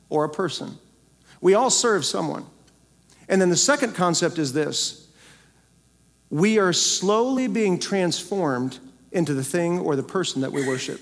[0.08, 0.78] or a person.
[1.46, 2.44] We all serve someone.
[3.28, 5.06] And then the second concept is this
[6.28, 8.80] we are slowly being transformed
[9.12, 11.00] into the thing or the person that we worship.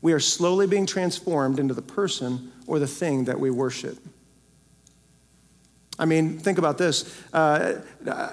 [0.00, 3.98] We are slowly being transformed into the person or the thing that we worship.
[5.98, 7.22] I mean, think about this.
[7.34, 8.30] Uh, uh,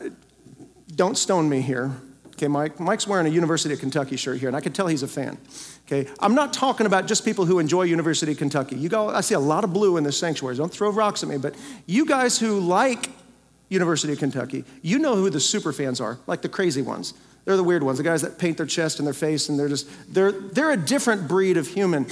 [0.96, 1.92] don't stone me here.
[2.40, 2.80] Okay, Mike.
[2.80, 5.38] Mike's wearing a University of Kentucky shirt here, and I can tell he's a fan.
[5.86, 8.78] Okay, I'm not talking about just people who enjoy University of Kentucky.
[8.78, 10.56] You go, I see a lot of blue in this sanctuary.
[10.56, 11.54] Don't throw rocks at me, but
[11.86, 13.10] you guys who like
[13.68, 17.14] University of Kentucky, you know who the super fans are, like the crazy ones.
[17.44, 19.68] They're the weird ones, the guys that paint their chest and their face, and they're
[19.68, 22.08] just they're they're a different breed of human.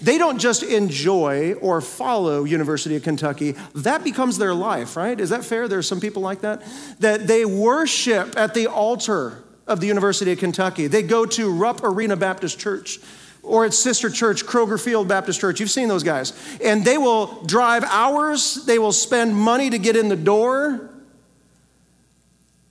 [0.00, 3.54] They don't just enjoy or follow University of Kentucky.
[3.74, 5.20] That becomes their life, right?
[5.20, 5.68] Is that fair?
[5.68, 6.62] There are some people like that.
[7.00, 10.86] That they worship at the altar of the University of Kentucky.
[10.86, 12.98] They go to Rupp Arena Baptist Church
[13.42, 15.60] or its sister church, Kroger Field Baptist Church.
[15.60, 16.32] You've seen those guys.
[16.62, 20.90] And they will drive hours, they will spend money to get in the door.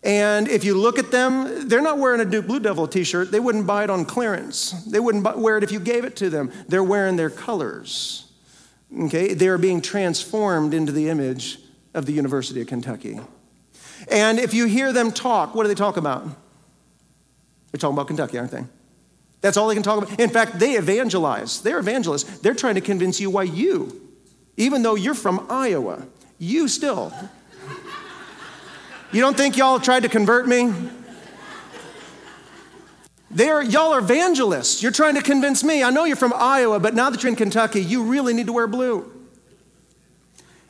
[0.03, 3.31] And if you look at them, they're not wearing a Duke Blue Devil t shirt.
[3.31, 4.71] They wouldn't buy it on clearance.
[4.85, 6.51] They wouldn't wear it if you gave it to them.
[6.67, 8.31] They're wearing their colors.
[8.97, 9.33] Okay?
[9.33, 11.59] They are being transformed into the image
[11.93, 13.19] of the University of Kentucky.
[14.09, 16.27] And if you hear them talk, what do they talk about?
[17.77, 18.65] They're talking about Kentucky, aren't they?
[19.41, 20.19] That's all they can talk about.
[20.19, 21.61] In fact, they evangelize.
[21.61, 22.39] They're evangelists.
[22.39, 24.01] They're trying to convince you why you,
[24.57, 26.07] even though you're from Iowa,
[26.39, 27.13] you still.
[29.11, 30.73] You don't think y'all tried to convert me?
[33.29, 34.81] They're, y'all are evangelists.
[34.81, 35.83] You're trying to convince me.
[35.83, 38.53] I know you're from Iowa, but now that you're in Kentucky, you really need to
[38.53, 39.13] wear blue.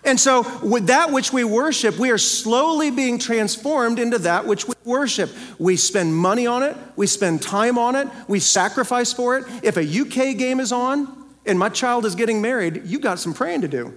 [0.08, 4.66] And so, with that which we worship, we are slowly being transformed into that which
[4.66, 5.30] we worship.
[5.60, 9.44] We spend money on it, we spend time on it, we sacrifice for it.
[9.64, 13.34] If a UK game is on and my child is getting married, you got some
[13.34, 13.94] praying to do.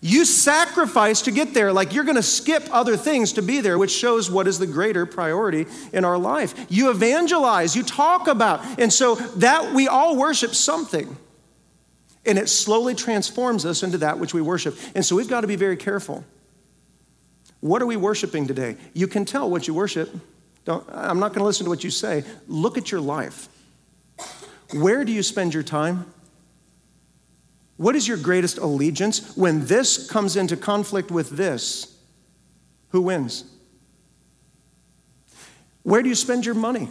[0.00, 3.92] You sacrifice to get there, like you're gonna skip other things to be there, which
[3.92, 6.66] shows what is the greater priority in our life.
[6.68, 11.16] You evangelize, you talk about, and so that we all worship something.
[12.26, 14.76] And it slowly transforms us into that which we worship.
[14.94, 16.24] And so we've got to be very careful.
[17.60, 18.76] What are we worshiping today?
[18.94, 20.14] You can tell what you worship.
[20.64, 22.24] Don't, I'm not going to listen to what you say.
[22.46, 23.48] Look at your life.
[24.72, 26.12] Where do you spend your time?
[27.76, 29.34] What is your greatest allegiance?
[29.36, 31.96] When this comes into conflict with this,
[32.90, 33.44] who wins?
[35.82, 36.90] Where do you spend your money?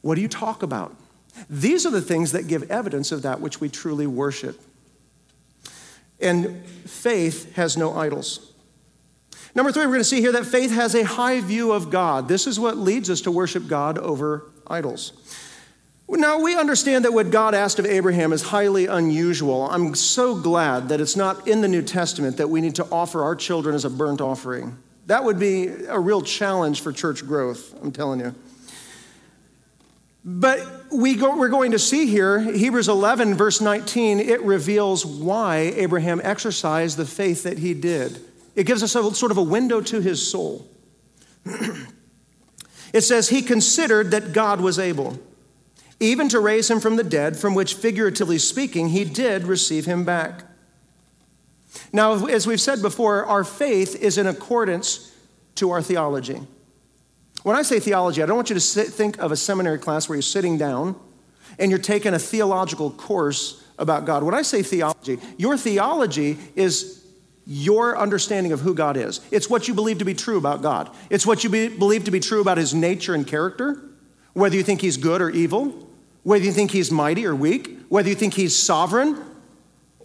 [0.00, 0.96] What do you talk about?
[1.48, 4.60] These are the things that give evidence of that which we truly worship.
[6.20, 8.52] And faith has no idols.
[9.54, 12.28] Number three, we're going to see here that faith has a high view of God.
[12.28, 15.12] This is what leads us to worship God over idols.
[16.08, 19.68] Now, we understand that what God asked of Abraham is highly unusual.
[19.70, 23.22] I'm so glad that it's not in the New Testament that we need to offer
[23.22, 24.76] our children as a burnt offering.
[25.06, 28.34] That would be a real challenge for church growth, I'm telling you.
[30.24, 35.72] But we go, we're going to see here, Hebrews 11, verse 19, it reveals why
[35.76, 38.20] Abraham exercised the faith that he did.
[38.54, 40.68] It gives us a sort of a window to his soul.
[42.92, 45.18] it says, He considered that God was able
[46.02, 50.04] even to raise him from the dead, from which, figuratively speaking, he did receive him
[50.04, 50.42] back.
[51.92, 55.14] Now, as we've said before, our faith is in accordance
[55.54, 56.40] to our theology.
[57.42, 60.08] When I say theology, I don't want you to sit, think of a seminary class
[60.08, 60.98] where you're sitting down
[61.58, 64.22] and you're taking a theological course about God.
[64.22, 67.04] When I say theology, your theology is
[67.46, 69.20] your understanding of who God is.
[69.30, 72.10] It's what you believe to be true about God, it's what you be, believe to
[72.10, 73.82] be true about his nature and character,
[74.32, 75.88] whether you think he's good or evil,
[76.22, 79.20] whether you think he's mighty or weak, whether you think he's sovereign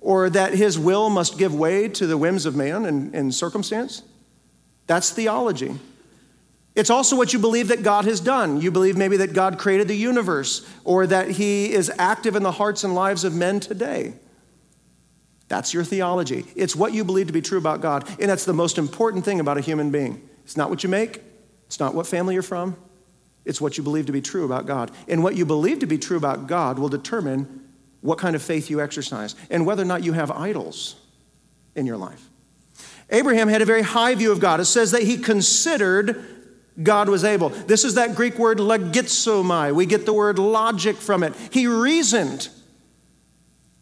[0.01, 4.01] or that his will must give way to the whims of man and, and circumstance.
[4.87, 5.75] That's theology.
[6.77, 8.61] It's also what you believe that God has done.
[8.61, 12.51] You believe maybe that God created the universe or that he is active in the
[12.51, 14.13] hearts and lives of men today.
[15.47, 16.45] That's your theology.
[16.55, 18.07] It's what you believe to be true about God.
[18.19, 20.21] And that's the most important thing about a human being.
[20.43, 21.23] It's not what you make,
[21.65, 22.77] it's not what family you're from,
[23.43, 24.91] it's what you believe to be true about God.
[25.07, 27.71] And what you believe to be true about God will determine
[28.01, 30.95] what kind of faith you exercise and whether or not you have idols
[31.73, 32.29] in your life.
[33.09, 34.59] Abraham had a very high view of God.
[34.59, 36.36] It says that he considered
[36.81, 37.49] God was able.
[37.49, 39.73] This is that Greek word logizomai.
[39.73, 41.33] We get the word logic from it.
[41.51, 42.49] He reasoned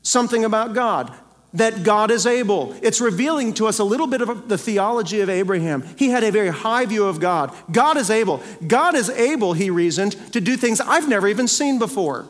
[0.01, 1.13] something about God
[1.55, 2.75] that God is able.
[2.81, 5.83] It's revealing to us a little bit of the theology of Abraham.
[5.97, 7.55] He had a very high view of God.
[7.71, 8.43] God is able.
[8.67, 12.27] God is able, he reasoned, to do things I've never even seen before.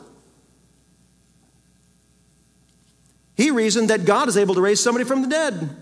[3.36, 5.76] He reasoned that God is able to raise somebody from the dead,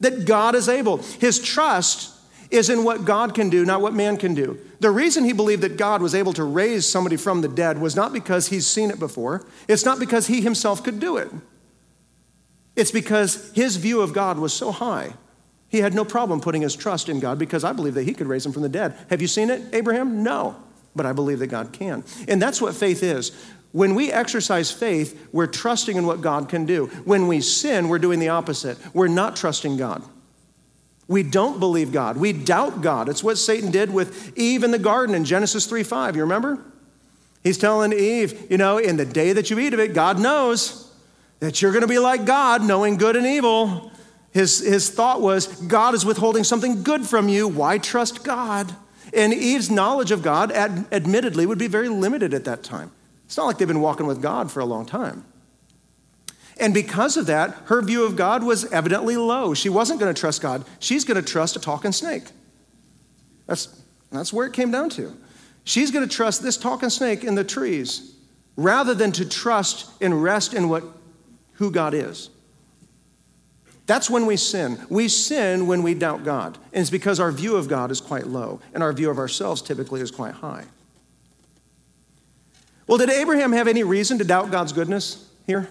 [0.00, 0.98] that God is able.
[0.98, 2.13] His trust
[2.50, 4.58] is in what God can do, not what man can do.
[4.80, 7.96] The reason he believed that God was able to raise somebody from the dead was
[7.96, 11.30] not because he's seen it before, it's not because he himself could do it.
[12.76, 15.14] It's because his view of God was so high.
[15.68, 18.26] He had no problem putting his trust in God because I believe that he could
[18.26, 18.96] raise him from the dead.
[19.10, 20.22] Have you seen it, Abraham?
[20.22, 20.56] No.
[20.94, 22.04] But I believe that God can.
[22.28, 23.32] And that's what faith is.
[23.72, 26.86] When we exercise faith, we're trusting in what God can do.
[27.04, 28.78] When we sin, we're doing the opposite.
[28.94, 30.04] We're not trusting God.
[31.06, 32.16] We don't believe God.
[32.16, 33.08] We doubt God.
[33.08, 36.16] It's what Satan did with Eve in the garden in Genesis 3 5.
[36.16, 36.62] You remember?
[37.42, 40.90] He's telling Eve, you know, in the day that you eat of it, God knows
[41.40, 43.92] that you're going to be like God, knowing good and evil.
[44.32, 47.46] His, his thought was, God is withholding something good from you.
[47.46, 48.74] Why trust God?
[49.12, 52.90] And Eve's knowledge of God, ad, admittedly, would be very limited at that time.
[53.26, 55.24] It's not like they've been walking with God for a long time.
[56.58, 59.54] And because of that, her view of God was evidently low.
[59.54, 60.64] She wasn't going to trust God.
[60.78, 62.24] She's going to trust a talking snake.
[63.46, 65.16] That's, that's where it came down to.
[65.64, 68.14] She's going to trust this talking snake in the trees
[68.56, 70.84] rather than to trust and rest in what
[71.54, 72.30] who God is.
[73.86, 74.78] That's when we sin.
[74.88, 76.56] We sin when we doubt God.
[76.72, 79.60] And it's because our view of God is quite low, and our view of ourselves
[79.60, 80.64] typically is quite high.
[82.86, 85.68] Well, did Abraham have any reason to doubt God's goodness here?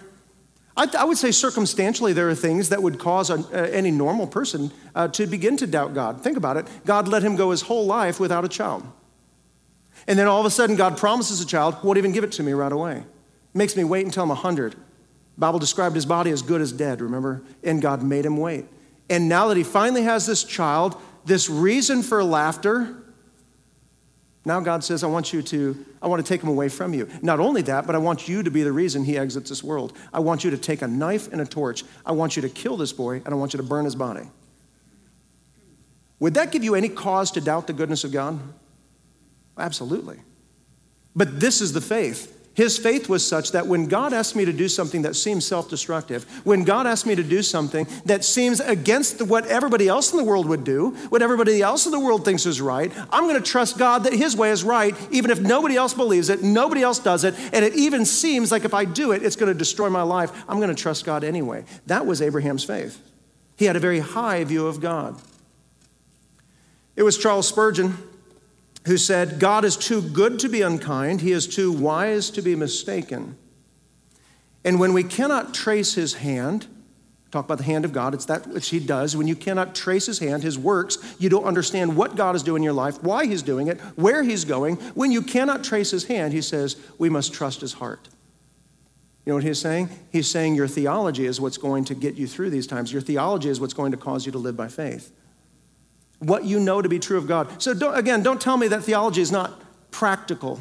[0.76, 3.36] I, I would say circumstantially, there are things that would cause uh,
[3.72, 6.22] any normal person uh, to begin to doubt God.
[6.22, 6.66] Think about it.
[6.84, 8.84] God let him go his whole life without a child.
[10.06, 12.42] And then all of a sudden, God promises a child, won't even give it to
[12.42, 13.04] me right away.
[13.54, 14.74] Makes me wait until I'm 100.
[15.38, 17.42] Bible described his body as good as dead, remember?
[17.62, 18.66] And God made him wait.
[19.08, 23.03] And now that he finally has this child, this reason for laughter,
[24.44, 27.08] now God says, I want you to, I want to take him away from you.
[27.22, 29.96] Not only that, but I want you to be the reason he exits this world.
[30.12, 31.82] I want you to take a knife and a torch.
[32.04, 34.28] I want you to kill this boy, and I want you to burn his body.
[36.20, 38.38] Would that give you any cause to doubt the goodness of God?
[39.56, 40.18] Absolutely.
[41.16, 44.52] But this is the faith his faith was such that when God asked me to
[44.52, 48.60] do something that seems self destructive, when God asked me to do something that seems
[48.60, 52.24] against what everybody else in the world would do, what everybody else in the world
[52.24, 55.40] thinks is right, I'm going to trust God that His way is right, even if
[55.40, 58.84] nobody else believes it, nobody else does it, and it even seems like if I
[58.84, 60.30] do it, it's going to destroy my life.
[60.48, 61.64] I'm going to trust God anyway.
[61.86, 63.00] That was Abraham's faith.
[63.56, 65.20] He had a very high view of God.
[66.94, 67.96] It was Charles Spurgeon
[68.86, 72.54] who said, God is too good to be unkind, he is too wise to be
[72.54, 73.36] mistaken.
[74.64, 76.66] And when we cannot trace his hand,
[77.34, 78.14] Talk about the hand of God.
[78.14, 79.16] It's that which He does.
[79.16, 82.60] When you cannot trace His hand, His works, you don't understand what God is doing
[82.60, 84.76] in your life, why He's doing it, where He's going.
[84.94, 88.08] When you cannot trace His hand, He says, we must trust His heart.
[89.26, 89.88] You know what He's saying?
[90.12, 92.92] He's saying your theology is what's going to get you through these times.
[92.92, 95.10] Your theology is what's going to cause you to live by faith.
[96.24, 97.62] What you know to be true of God.
[97.62, 99.60] So, don't, again, don't tell me that theology is not
[99.90, 100.60] practical.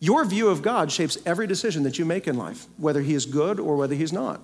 [0.00, 3.26] Your view of God shapes every decision that you make in life, whether He is
[3.26, 4.40] good or whether He's not.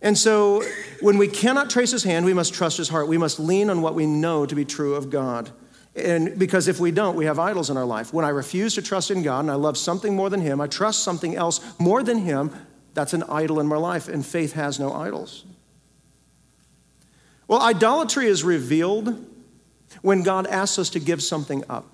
[0.00, 0.62] And so,
[1.00, 3.08] when we cannot trace his hand, we must trust his heart.
[3.08, 5.50] We must lean on what we know to be true of God.
[5.96, 8.12] And because if we don't, we have idols in our life.
[8.12, 10.68] When I refuse to trust in God and I love something more than him, I
[10.68, 12.54] trust something else more than him,
[12.94, 15.44] that's an idol in my life, and faith has no idols.
[17.48, 19.26] Well, idolatry is revealed
[20.02, 21.86] when God asks us to give something up.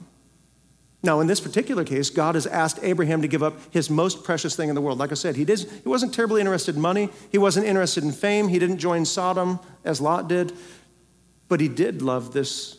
[1.05, 4.57] Now, in this particular case, God has asked Abraham to give up his most precious
[4.57, 4.99] thing in the world.
[4.99, 8.11] Like I said, he, did, he wasn't terribly interested in money, he wasn't interested in
[8.11, 10.55] fame, he didn't join Sodom as Lot did,
[11.49, 12.79] but he did love this,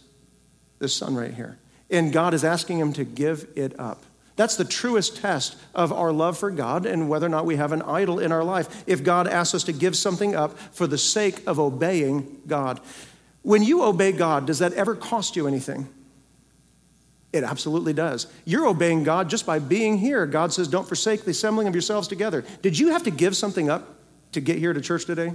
[0.80, 1.60] this son right here.
[1.92, 4.04] And God is asking him to give it up.
[4.36, 7.72] That's the truest test of our love for God and whether or not we have
[7.72, 8.84] an idol in our life.
[8.86, 12.82] If God asks us to give something up for the sake of obeying God.
[13.44, 15.88] When you obey God, does that ever cost you anything?
[17.32, 18.28] It absolutely does.
[18.46, 20.26] You're obeying God just by being here.
[20.26, 22.46] God says, Don't forsake the assembling of yourselves together.
[22.62, 24.00] Did you have to give something up
[24.32, 25.34] to get here to church today?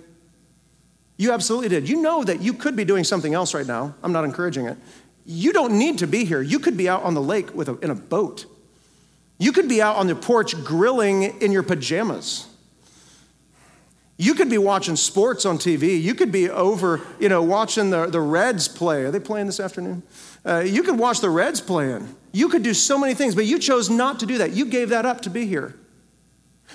[1.19, 1.89] You absolutely did.
[1.89, 3.95] You know that you could be doing something else right now.
[4.03, 4.79] I'm not encouraging it.
[5.27, 6.41] You don't need to be here.
[6.41, 8.47] You could be out on the lake with a, in a boat.
[9.41, 12.47] You could be out on the porch grilling in your pajamas.
[14.19, 15.99] You could be watching sports on TV.
[16.01, 19.03] You could be over, you know, watching the, the Reds play.
[19.05, 20.03] Are they playing this afternoon?
[20.45, 22.15] Uh, you could watch the Reds playing.
[22.33, 24.53] You could do so many things, but you chose not to do that.
[24.53, 25.75] You gave that up to be here.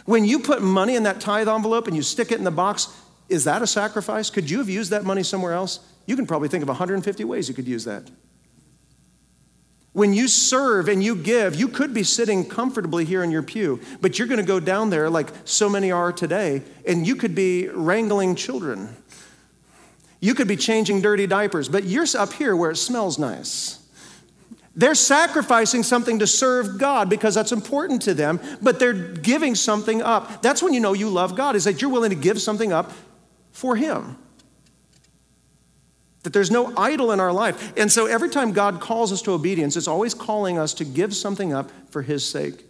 [0.06, 2.88] When you put money in that tithe envelope and you stick it in the box,
[3.30, 4.32] is that a sacrifice?
[4.32, 5.82] Could you have used that money somewhere else?
[6.08, 8.10] You can probably think of 150 ways you could use that.
[9.96, 13.80] When you serve and you give, you could be sitting comfortably here in your pew,
[14.00, 17.34] but you're going to go down there like so many are today, and you could
[17.34, 18.96] be wrangling children
[20.26, 23.80] you could be changing dirty diapers, but you're up here where it smells nice.
[24.76, 30.02] They're sacrificing something to serve God because that's important to them, but they're giving something
[30.02, 30.42] up.
[30.42, 32.92] That's when you know you love God, is that you're willing to give something up
[33.52, 34.18] for Him.
[36.26, 37.78] That there's no idol in our life.
[37.78, 41.16] And so every time God calls us to obedience, it's always calling us to give
[41.16, 42.66] something up for His sake.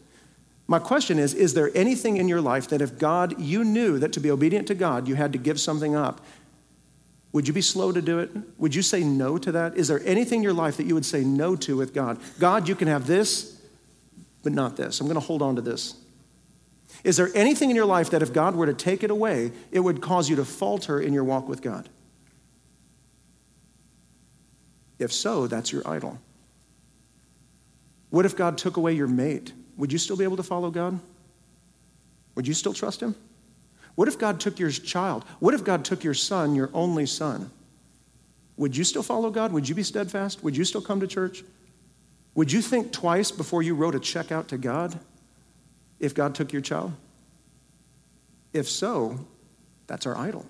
[0.68, 4.12] My question is Is there anything in your life that if God, you knew that
[4.12, 6.20] to be obedient to God, you had to give something up?
[7.32, 8.30] Would you be slow to do it?
[8.58, 9.78] Would you say no to that?
[9.78, 12.20] Is there anything in your life that you would say no to with God?
[12.39, 13.62] God, you can have this,
[14.43, 14.99] but not this.
[14.99, 15.95] I'm going to hold on to this.
[17.06, 19.80] Is there anything in your life that if God were to take it away, it
[19.80, 21.88] would cause you to falter in your walk with God?
[24.99, 26.19] If so, that's your idol.
[28.09, 29.51] What if God took away your mate?
[29.77, 30.99] Would you still be able to follow God?
[32.35, 33.15] Would you still trust Him?
[33.95, 35.25] What if God took your child?
[35.39, 37.49] What if God took your son, your only son?
[38.57, 39.51] Would you still follow God?
[39.51, 40.43] Would you be steadfast?
[40.43, 41.43] Would you still come to church?
[42.35, 44.97] Would you think twice before you wrote a check out to God
[45.99, 46.93] if God took your child?
[48.53, 49.19] If so,
[49.87, 50.45] that's our idol.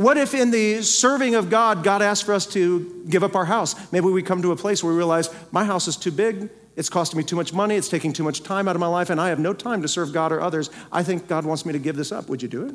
[0.00, 3.44] What if in the serving of God, God asked for us to give up our
[3.44, 3.92] house?
[3.92, 6.88] Maybe we come to a place where we realize my house is too big, it's
[6.88, 7.76] costing me too much money.
[7.76, 9.88] It's taking too much time out of my life, and I have no time to
[9.88, 10.70] serve God or others.
[10.90, 12.30] I think God wants me to give this up.
[12.30, 12.74] Would you do it?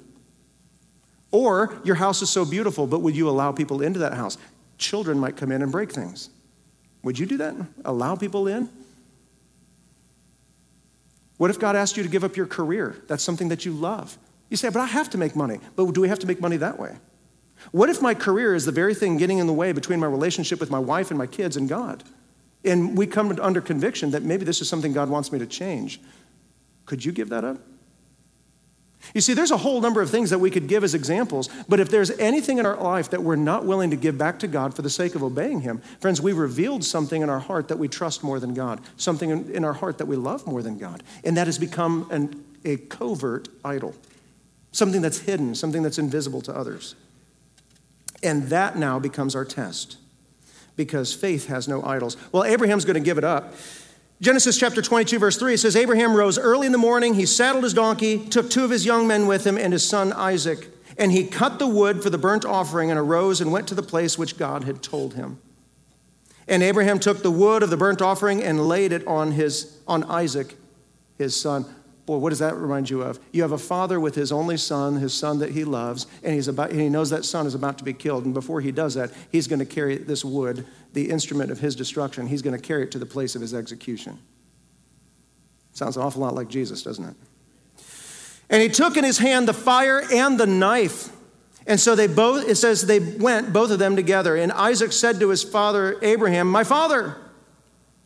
[1.32, 4.38] Or your house is so beautiful, but would you allow people into that house?
[4.78, 6.30] Children might come in and break things.
[7.02, 7.56] Would you do that?
[7.86, 8.70] Allow people in?
[11.38, 13.02] What if God asked you to give up your career?
[13.08, 14.16] That's something that you love.
[14.52, 15.58] You say, but I have to make money.
[15.76, 16.96] But do we have to make money that way?
[17.72, 20.60] What if my career is the very thing getting in the way between my relationship
[20.60, 22.04] with my wife and my kids and God?
[22.66, 26.02] and we come under conviction that maybe this is something God wants me to change,
[26.86, 27.58] could you give that up?
[29.14, 31.80] You see, there's a whole number of things that we could give as examples, but
[31.80, 34.74] if there's anything in our life that we're not willing to give back to God
[34.74, 37.88] for the sake of obeying Him, friends, we've revealed something in our heart that we
[37.88, 41.38] trust more than God, something in our heart that we love more than God, and
[41.38, 43.94] that has become an, a covert idol,
[44.72, 46.96] something that's hidden, something that's invisible to others.
[48.26, 49.98] And that now becomes our test
[50.76, 52.18] because faith has no idols.
[52.32, 53.54] Well, Abraham's going to give it up.
[54.22, 57.64] Genesis chapter 22, verse 3 it says, Abraham rose early in the morning, he saddled
[57.64, 60.70] his donkey, took two of his young men with him, and his son Isaac.
[60.98, 63.84] And he cut the wood for the burnt offering and arose and went to the
[63.84, 65.40] place which God had told him.
[66.48, 70.04] And Abraham took the wood of the burnt offering and laid it on, his, on
[70.06, 70.56] Isaac,
[71.18, 71.66] his son.
[72.06, 73.20] Boy, what does that remind you of?
[73.32, 76.48] You have a father with his only son, his son that he loves, and, he's
[76.48, 78.26] about, and he knows that son is about to be killed.
[78.26, 81.76] And before he does that, he's going to carry this wood, the instrument of his
[81.76, 84.20] destruction, he's going to carry it to the place of his execution.
[85.74, 87.16] Sounds an awful lot like Jesus, doesn't it?
[88.50, 91.10] And he took in his hand the fire and the knife.
[91.68, 94.36] And so they both, it says they went, both of them together.
[94.36, 97.18] And Isaac said to his father Abraham, My father.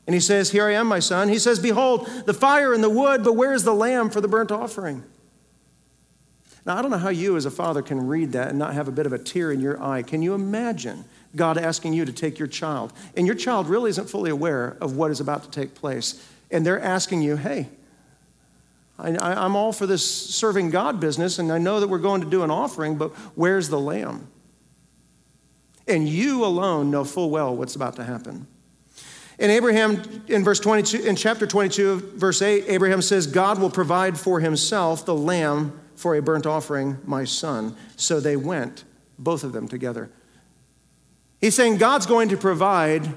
[0.10, 1.30] And he says, Here I am, my son.
[1.30, 4.28] He says, Behold, the fire and the wood, but where is the lamb for the
[4.28, 5.04] burnt offering?
[6.66, 8.88] Now, I don't know how you as a father can read that and not have
[8.88, 10.02] a bit of a tear in your eye.
[10.02, 11.06] Can you imagine
[11.36, 12.92] God asking you to take your child?
[13.16, 16.28] And your child really isn't fully aware of what is about to take place.
[16.50, 17.70] And they're asking you, Hey,
[18.98, 20.04] I, am all for this
[20.34, 23.70] serving God business, and I know that we're going to do an offering, but where's
[23.70, 24.28] the lamb?
[25.88, 28.48] And you alone know full well what's about to happen.
[29.40, 34.20] And Abraham, in verse 22, in chapter 22, verse 8, Abraham says, God will provide
[34.20, 37.76] for himself the lamb for a burnt offering, my son.
[37.96, 38.84] So they went,
[39.18, 40.10] both of them together.
[41.40, 43.16] He's saying God's going to provide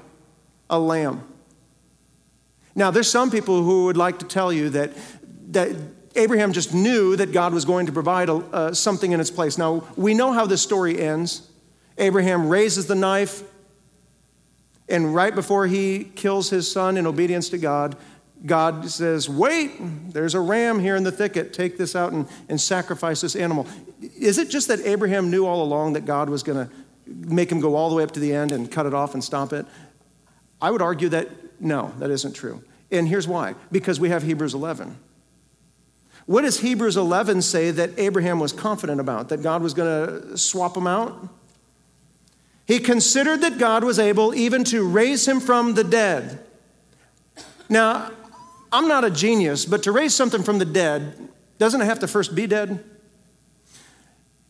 [0.69, 1.27] a lamb.
[2.73, 4.93] Now, there's some people who would like to tell you that
[5.49, 5.75] that
[6.15, 9.57] Abraham just knew that God was going to provide a, uh, something in its place.
[9.57, 11.49] Now, we know how this story ends.
[11.97, 13.43] Abraham raises the knife,
[14.89, 17.95] and right before he kills his son in obedience to God,
[18.45, 19.71] God says, Wait,
[20.11, 21.53] there's a ram here in the thicket.
[21.53, 23.67] Take this out and, and sacrifice this animal.
[24.01, 26.73] Is it just that Abraham knew all along that God was going to
[27.05, 29.23] make him go all the way up to the end and cut it off and
[29.23, 29.65] stop it?
[30.61, 31.29] I would argue that
[31.61, 32.61] no, that isn't true.
[32.91, 34.97] And here's why because we have Hebrews 11.
[36.25, 39.29] What does Hebrews 11 say that Abraham was confident about?
[39.29, 41.27] That God was going to swap him out?
[42.65, 46.39] He considered that God was able even to raise him from the dead.
[47.69, 48.11] Now,
[48.71, 52.07] I'm not a genius, but to raise something from the dead, doesn't it have to
[52.07, 52.83] first be dead?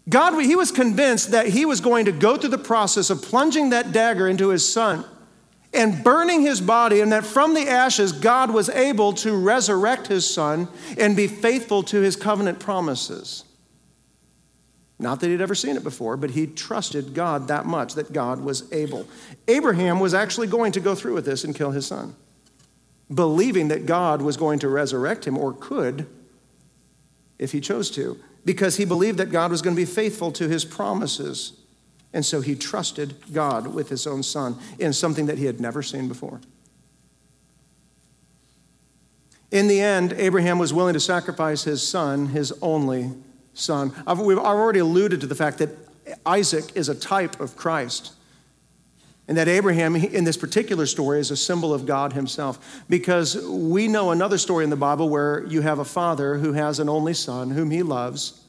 [0.10, 3.70] God, he was convinced that he was going to go through the process of plunging
[3.70, 5.06] that dagger into his son
[5.74, 10.32] and burning his body, and that from the ashes, God was able to resurrect his
[10.32, 10.68] son
[11.00, 13.44] and be faithful to his covenant promises.
[15.04, 18.40] Not that he'd ever seen it before, but he trusted God that much that God
[18.40, 19.06] was able.
[19.50, 22.16] Abraham was actually going to go through with this and kill his son,
[23.14, 26.08] believing that God was going to resurrect him or could
[27.38, 30.48] if he chose to, because he believed that God was going to be faithful to
[30.48, 31.60] his promises.
[32.14, 35.84] And so he trusted God with his own son in something that he had never
[35.84, 36.40] seen before.
[39.52, 43.12] In the end, Abraham was willing to sacrifice his son, his only
[43.54, 43.94] son.
[44.06, 45.70] I've, we've already alluded to the fact that
[46.26, 48.14] Isaac is a type of Christ.
[49.28, 52.84] And that Abraham, in this particular story, is a symbol of God himself.
[52.90, 56.80] Because we know another story in the Bible where you have a father who has
[56.80, 58.44] an only son whom he loves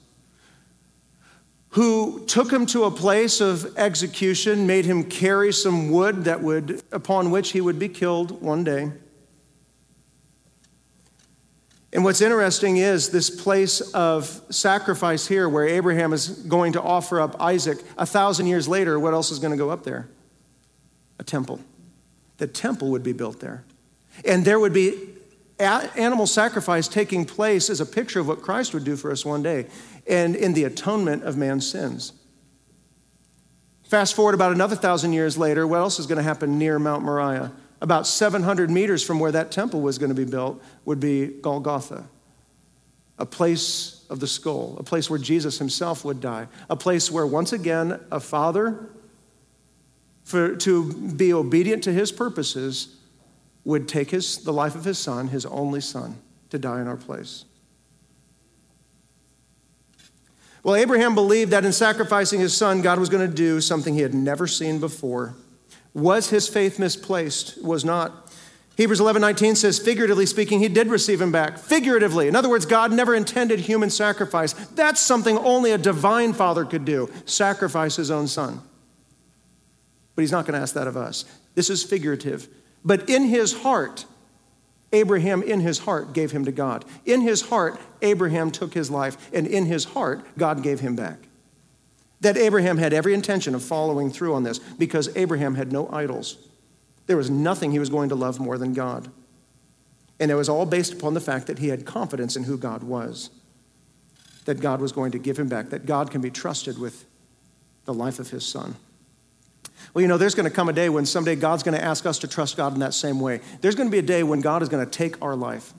[1.75, 6.81] who took him to a place of execution, made him carry some wood that would,
[6.93, 8.93] upon which he would be killed one day.
[11.95, 17.21] And what's interesting is this place of sacrifice here, where Abraham is going to offer
[17.21, 17.79] up Isaac.
[17.97, 20.09] A thousand years later, what else is going to go up there?
[21.21, 21.61] A temple.
[22.39, 23.65] The temple would be built there.
[24.25, 25.09] And there would be
[25.61, 29.45] animal sacrifice taking place as a picture of what Christ would do for us one
[29.45, 29.67] day
[30.09, 32.13] and in the atonement of man's sins.
[33.85, 37.05] Fast forward about another thousand years later, what else is going to happen near Mount
[37.05, 37.53] Moriah?
[37.81, 42.05] About 700 meters from where that temple was going to be built would be Golgotha,
[43.19, 47.27] a place of the skull, a place where Jesus himself would die, a place where
[47.27, 48.89] once again a father,
[50.25, 52.97] for, to be obedient to his purposes,
[53.65, 56.19] would take his, the life of his son, his only son,
[56.51, 57.45] to die in our place.
[60.63, 64.01] Well, Abraham believed that in sacrificing his son, God was going to do something he
[64.01, 65.35] had never seen before.
[65.95, 67.63] Was his faith misplaced?
[67.63, 68.33] Was not.
[68.77, 71.59] Hebrews 11 19 says, figuratively speaking, he did receive him back.
[71.59, 72.27] Figuratively.
[72.27, 74.53] In other words, God never intended human sacrifice.
[74.53, 78.61] That's something only a divine father could do sacrifice his own son.
[80.15, 81.25] But he's not going to ask that of us.
[81.55, 82.49] This is figurative.
[82.85, 84.05] But in his heart,
[84.93, 86.85] Abraham, in his heart, gave him to God.
[87.05, 91.19] In his heart, Abraham took his life, and in his heart, God gave him back.
[92.25, 96.39] That Abraham had every intention of following through on this because Abraham had no idols.
[97.07, 99.11] There was nothing he was going to love more than God.
[100.19, 102.83] And it was all based upon the fact that he had confidence in who God
[102.83, 103.29] was,
[104.47, 107.05] that God was going to give him back, that God can be trusted with
[107.85, 108.75] the life of his son.
[109.93, 112.07] Well, you know, there's going to come a day when someday God's going to ask
[112.07, 113.43] us to trust God in that same way.
[113.61, 115.75] There's going to be a day when God is going to take our life.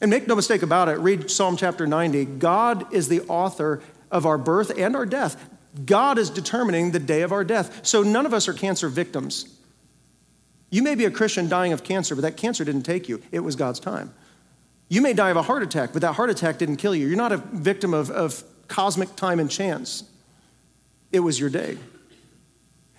[0.00, 2.26] And make no mistake about it, read Psalm chapter 90.
[2.26, 5.50] God is the author of our birth and our death.
[5.84, 7.86] God is determining the day of our death.
[7.86, 9.56] So none of us are cancer victims.
[10.70, 13.40] You may be a Christian dying of cancer, but that cancer didn't take you, it
[13.40, 14.12] was God's time.
[14.88, 17.06] You may die of a heart attack, but that heart attack didn't kill you.
[17.06, 20.04] You're not a victim of, of cosmic time and chance,
[21.12, 21.78] it was your day.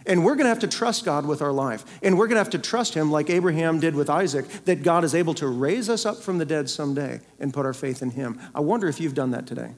[0.06, 1.84] And we're going to have to trust God with our life.
[2.02, 5.04] And we're going to have to trust Him like Abraham did with Isaac, that God
[5.04, 8.12] is able to raise us up from the dead someday and put our faith in
[8.12, 8.40] Him.
[8.56, 9.74] I wonder if you've done that today.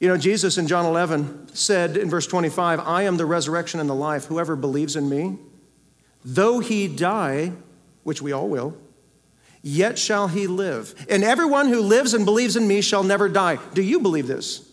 [0.00, 3.88] You know, Jesus in John 11 said in verse 25, I am the resurrection and
[3.88, 4.24] the life.
[4.24, 5.38] Whoever believes in me,
[6.24, 7.52] though he die,
[8.02, 8.74] which we all will,
[9.62, 10.94] yet shall he live.
[11.10, 13.58] And everyone who lives and believes in me shall never die.
[13.74, 14.66] Do you believe this?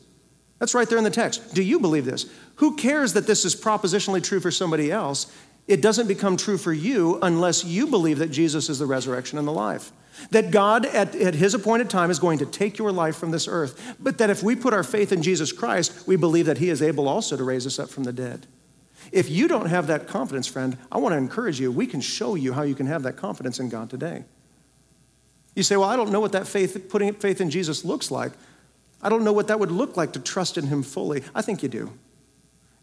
[0.60, 1.54] That's right there in the text.
[1.54, 2.26] Do you believe this?
[2.56, 5.32] Who cares that this is propositionally true for somebody else?
[5.68, 9.48] It doesn't become true for you unless you believe that Jesus is the resurrection and
[9.48, 9.92] the life.
[10.32, 13.48] That God, at, at, His appointed time, is going to take your life from this
[13.48, 13.96] earth.
[14.00, 16.82] But that if we put our faith in Jesus Christ, we believe that He is
[16.82, 18.48] able also to raise us up from the dead.
[19.12, 21.72] If you don't have that confidence, friend, I want to encourage you.
[21.72, 24.24] We can show you how you can have that confidence in God today.
[25.56, 28.32] You say, Well, I don't know what that faith, putting faith in Jesus looks like.
[29.02, 31.24] I don't know what that would look like to trust in Him fully.
[31.36, 31.94] I think you do.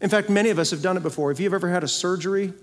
[0.01, 1.31] In fact, many of us have done it before.
[1.31, 2.53] If you've ever had a surgery,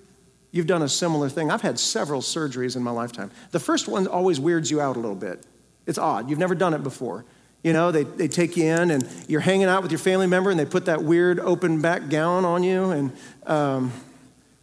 [0.52, 1.50] you've done a similar thing.
[1.50, 3.30] I've had several surgeries in my lifetime.
[3.50, 5.44] The first one always weirds you out a little bit.
[5.86, 6.30] It's odd.
[6.30, 7.24] You've never done it before.
[7.64, 10.50] You know, they, they take you in and you're hanging out with your family member
[10.50, 13.12] and they put that weird open back gown on you and
[13.46, 13.92] um,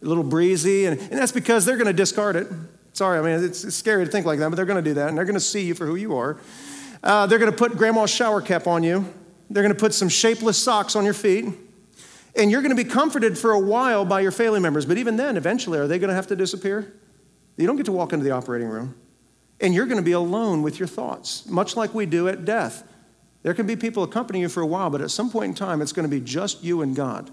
[0.02, 0.86] a little breezy.
[0.86, 2.46] And, and that's because they're going to discard it.
[2.92, 4.94] Sorry, I mean, it's, it's, scary to think like that, but they're going to do
[4.94, 6.38] that and they're going to see you for who you are.
[7.02, 9.06] Uh, they're going to put grandma's shower cap on you.
[9.48, 11.46] They're going to put some shapeless socks on your feet.
[12.36, 15.16] And you're going to be comforted for a while by your family members, but even
[15.16, 16.92] then, eventually, are they going to have to disappear?
[17.56, 18.94] You don't get to walk into the operating room.
[19.60, 22.86] And you're going to be alone with your thoughts, much like we do at death.
[23.42, 25.82] There can be people accompanying you for a while, but at some point in time,
[25.82, 27.30] it's going to be just you and God.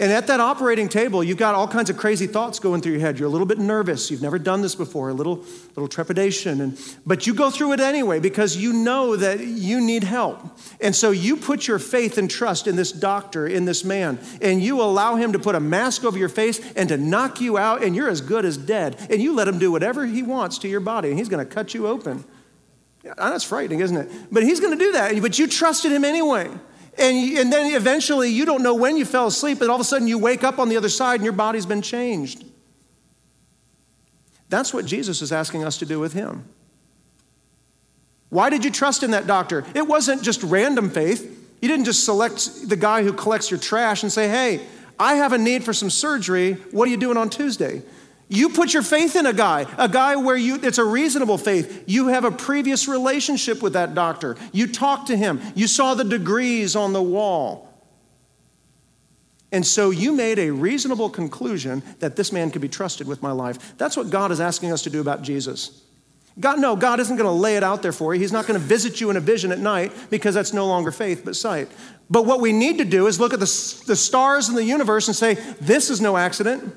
[0.00, 3.00] And at that operating table, you've got all kinds of crazy thoughts going through your
[3.00, 3.18] head.
[3.18, 4.12] You're a little bit nervous.
[4.12, 5.44] You've never done this before, a little,
[5.74, 6.60] little trepidation.
[6.60, 10.40] And, but you go through it anyway because you know that you need help.
[10.80, 14.62] And so you put your faith and trust in this doctor, in this man, and
[14.62, 17.82] you allow him to put a mask over your face and to knock you out,
[17.82, 19.04] and you're as good as dead.
[19.10, 21.52] And you let him do whatever he wants to your body, and he's going to
[21.52, 22.24] cut you open.
[23.02, 24.10] That's frightening, isn't it?
[24.30, 26.50] But he's going to do that, but you trusted him anyway.
[26.98, 29.84] And, and then eventually you don't know when you fell asleep, but all of a
[29.84, 32.44] sudden you wake up on the other side and your body's been changed.
[34.48, 36.44] That's what Jesus is asking us to do with him.
[38.30, 39.64] Why did you trust in that doctor?
[39.74, 41.34] It wasn't just random faith.
[41.62, 44.66] You didn't just select the guy who collects your trash and say, hey,
[44.98, 46.54] I have a need for some surgery.
[46.72, 47.82] What are you doing on Tuesday?
[48.28, 51.84] You put your faith in a guy, a guy where you it's a reasonable faith.
[51.86, 54.36] You have a previous relationship with that doctor.
[54.52, 55.40] You talked to him.
[55.54, 57.68] You saw the degrees on the wall.
[59.50, 63.32] And so you made a reasonable conclusion that this man could be trusted with my
[63.32, 63.78] life.
[63.78, 65.82] That's what God is asking us to do about Jesus.
[66.38, 68.20] God, no, God isn't going to lay it out there for you.
[68.20, 70.92] He's not going to visit you in a vision at night because that's no longer
[70.92, 71.68] faith but sight.
[72.10, 75.08] But what we need to do is look at the, the stars in the universe
[75.08, 76.74] and say, this is no accident.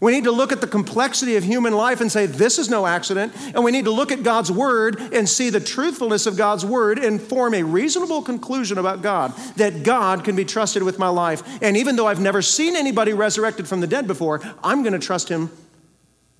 [0.00, 2.86] We need to look at the complexity of human life and say, this is no
[2.86, 3.32] accident.
[3.54, 6.98] And we need to look at God's word and see the truthfulness of God's word
[6.98, 11.42] and form a reasonable conclusion about God that God can be trusted with my life.
[11.62, 14.98] And even though I've never seen anybody resurrected from the dead before, I'm going to
[14.98, 15.50] trust him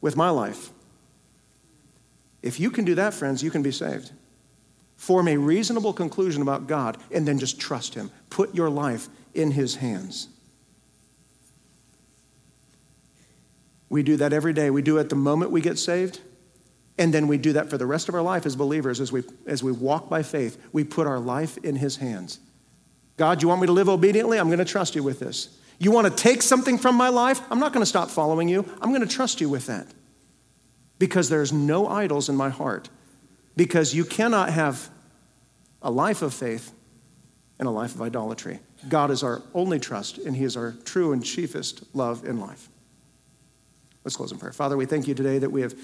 [0.00, 0.70] with my life.
[2.42, 4.12] If you can do that, friends, you can be saved.
[4.96, 8.10] Form a reasonable conclusion about God and then just trust him.
[8.30, 10.28] Put your life in his hands.
[13.94, 14.70] We do that every day.
[14.70, 16.18] We do it the moment we get saved,
[16.98, 19.22] and then we do that for the rest of our life as believers as we,
[19.46, 20.60] as we walk by faith.
[20.72, 22.40] We put our life in His hands.
[23.16, 24.40] God, you want me to live obediently?
[24.40, 25.56] I'm going to trust you with this.
[25.78, 27.40] You want to take something from my life?
[27.52, 28.68] I'm not going to stop following you.
[28.82, 29.86] I'm going to trust you with that.
[30.98, 32.88] Because there's no idols in my heart.
[33.54, 34.90] Because you cannot have
[35.82, 36.72] a life of faith
[37.60, 38.58] and a life of idolatry.
[38.88, 42.70] God is our only trust, and He is our true and chiefest love in life.
[44.04, 44.52] Let's close in prayer.
[44.52, 45.74] Father, we thank you today that we have,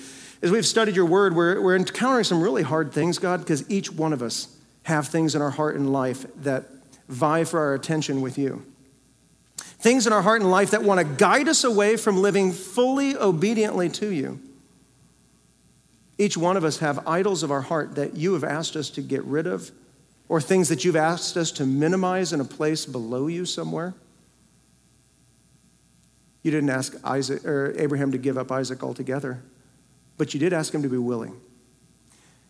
[0.42, 3.90] as we've studied your word, we're, we're encountering some really hard things, God, because each
[3.90, 6.64] one of us have things in our heart and life that
[7.08, 8.64] vie for our attention with you.
[9.56, 13.16] Things in our heart and life that want to guide us away from living fully
[13.16, 14.38] obediently to you.
[16.18, 19.00] Each one of us have idols of our heart that you have asked us to
[19.00, 19.70] get rid of,
[20.28, 23.94] or things that you've asked us to minimize in a place below you somewhere.
[26.42, 29.42] You didn't ask Isaac or Abraham to give up Isaac altogether,
[30.16, 31.38] but you did ask him to be willing.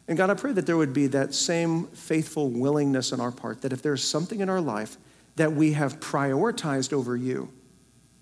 [0.07, 3.63] And God, I pray that there would be that same faithful willingness on our part,
[3.63, 4.97] that if there's something in our life
[5.37, 7.53] that we have prioritized over you,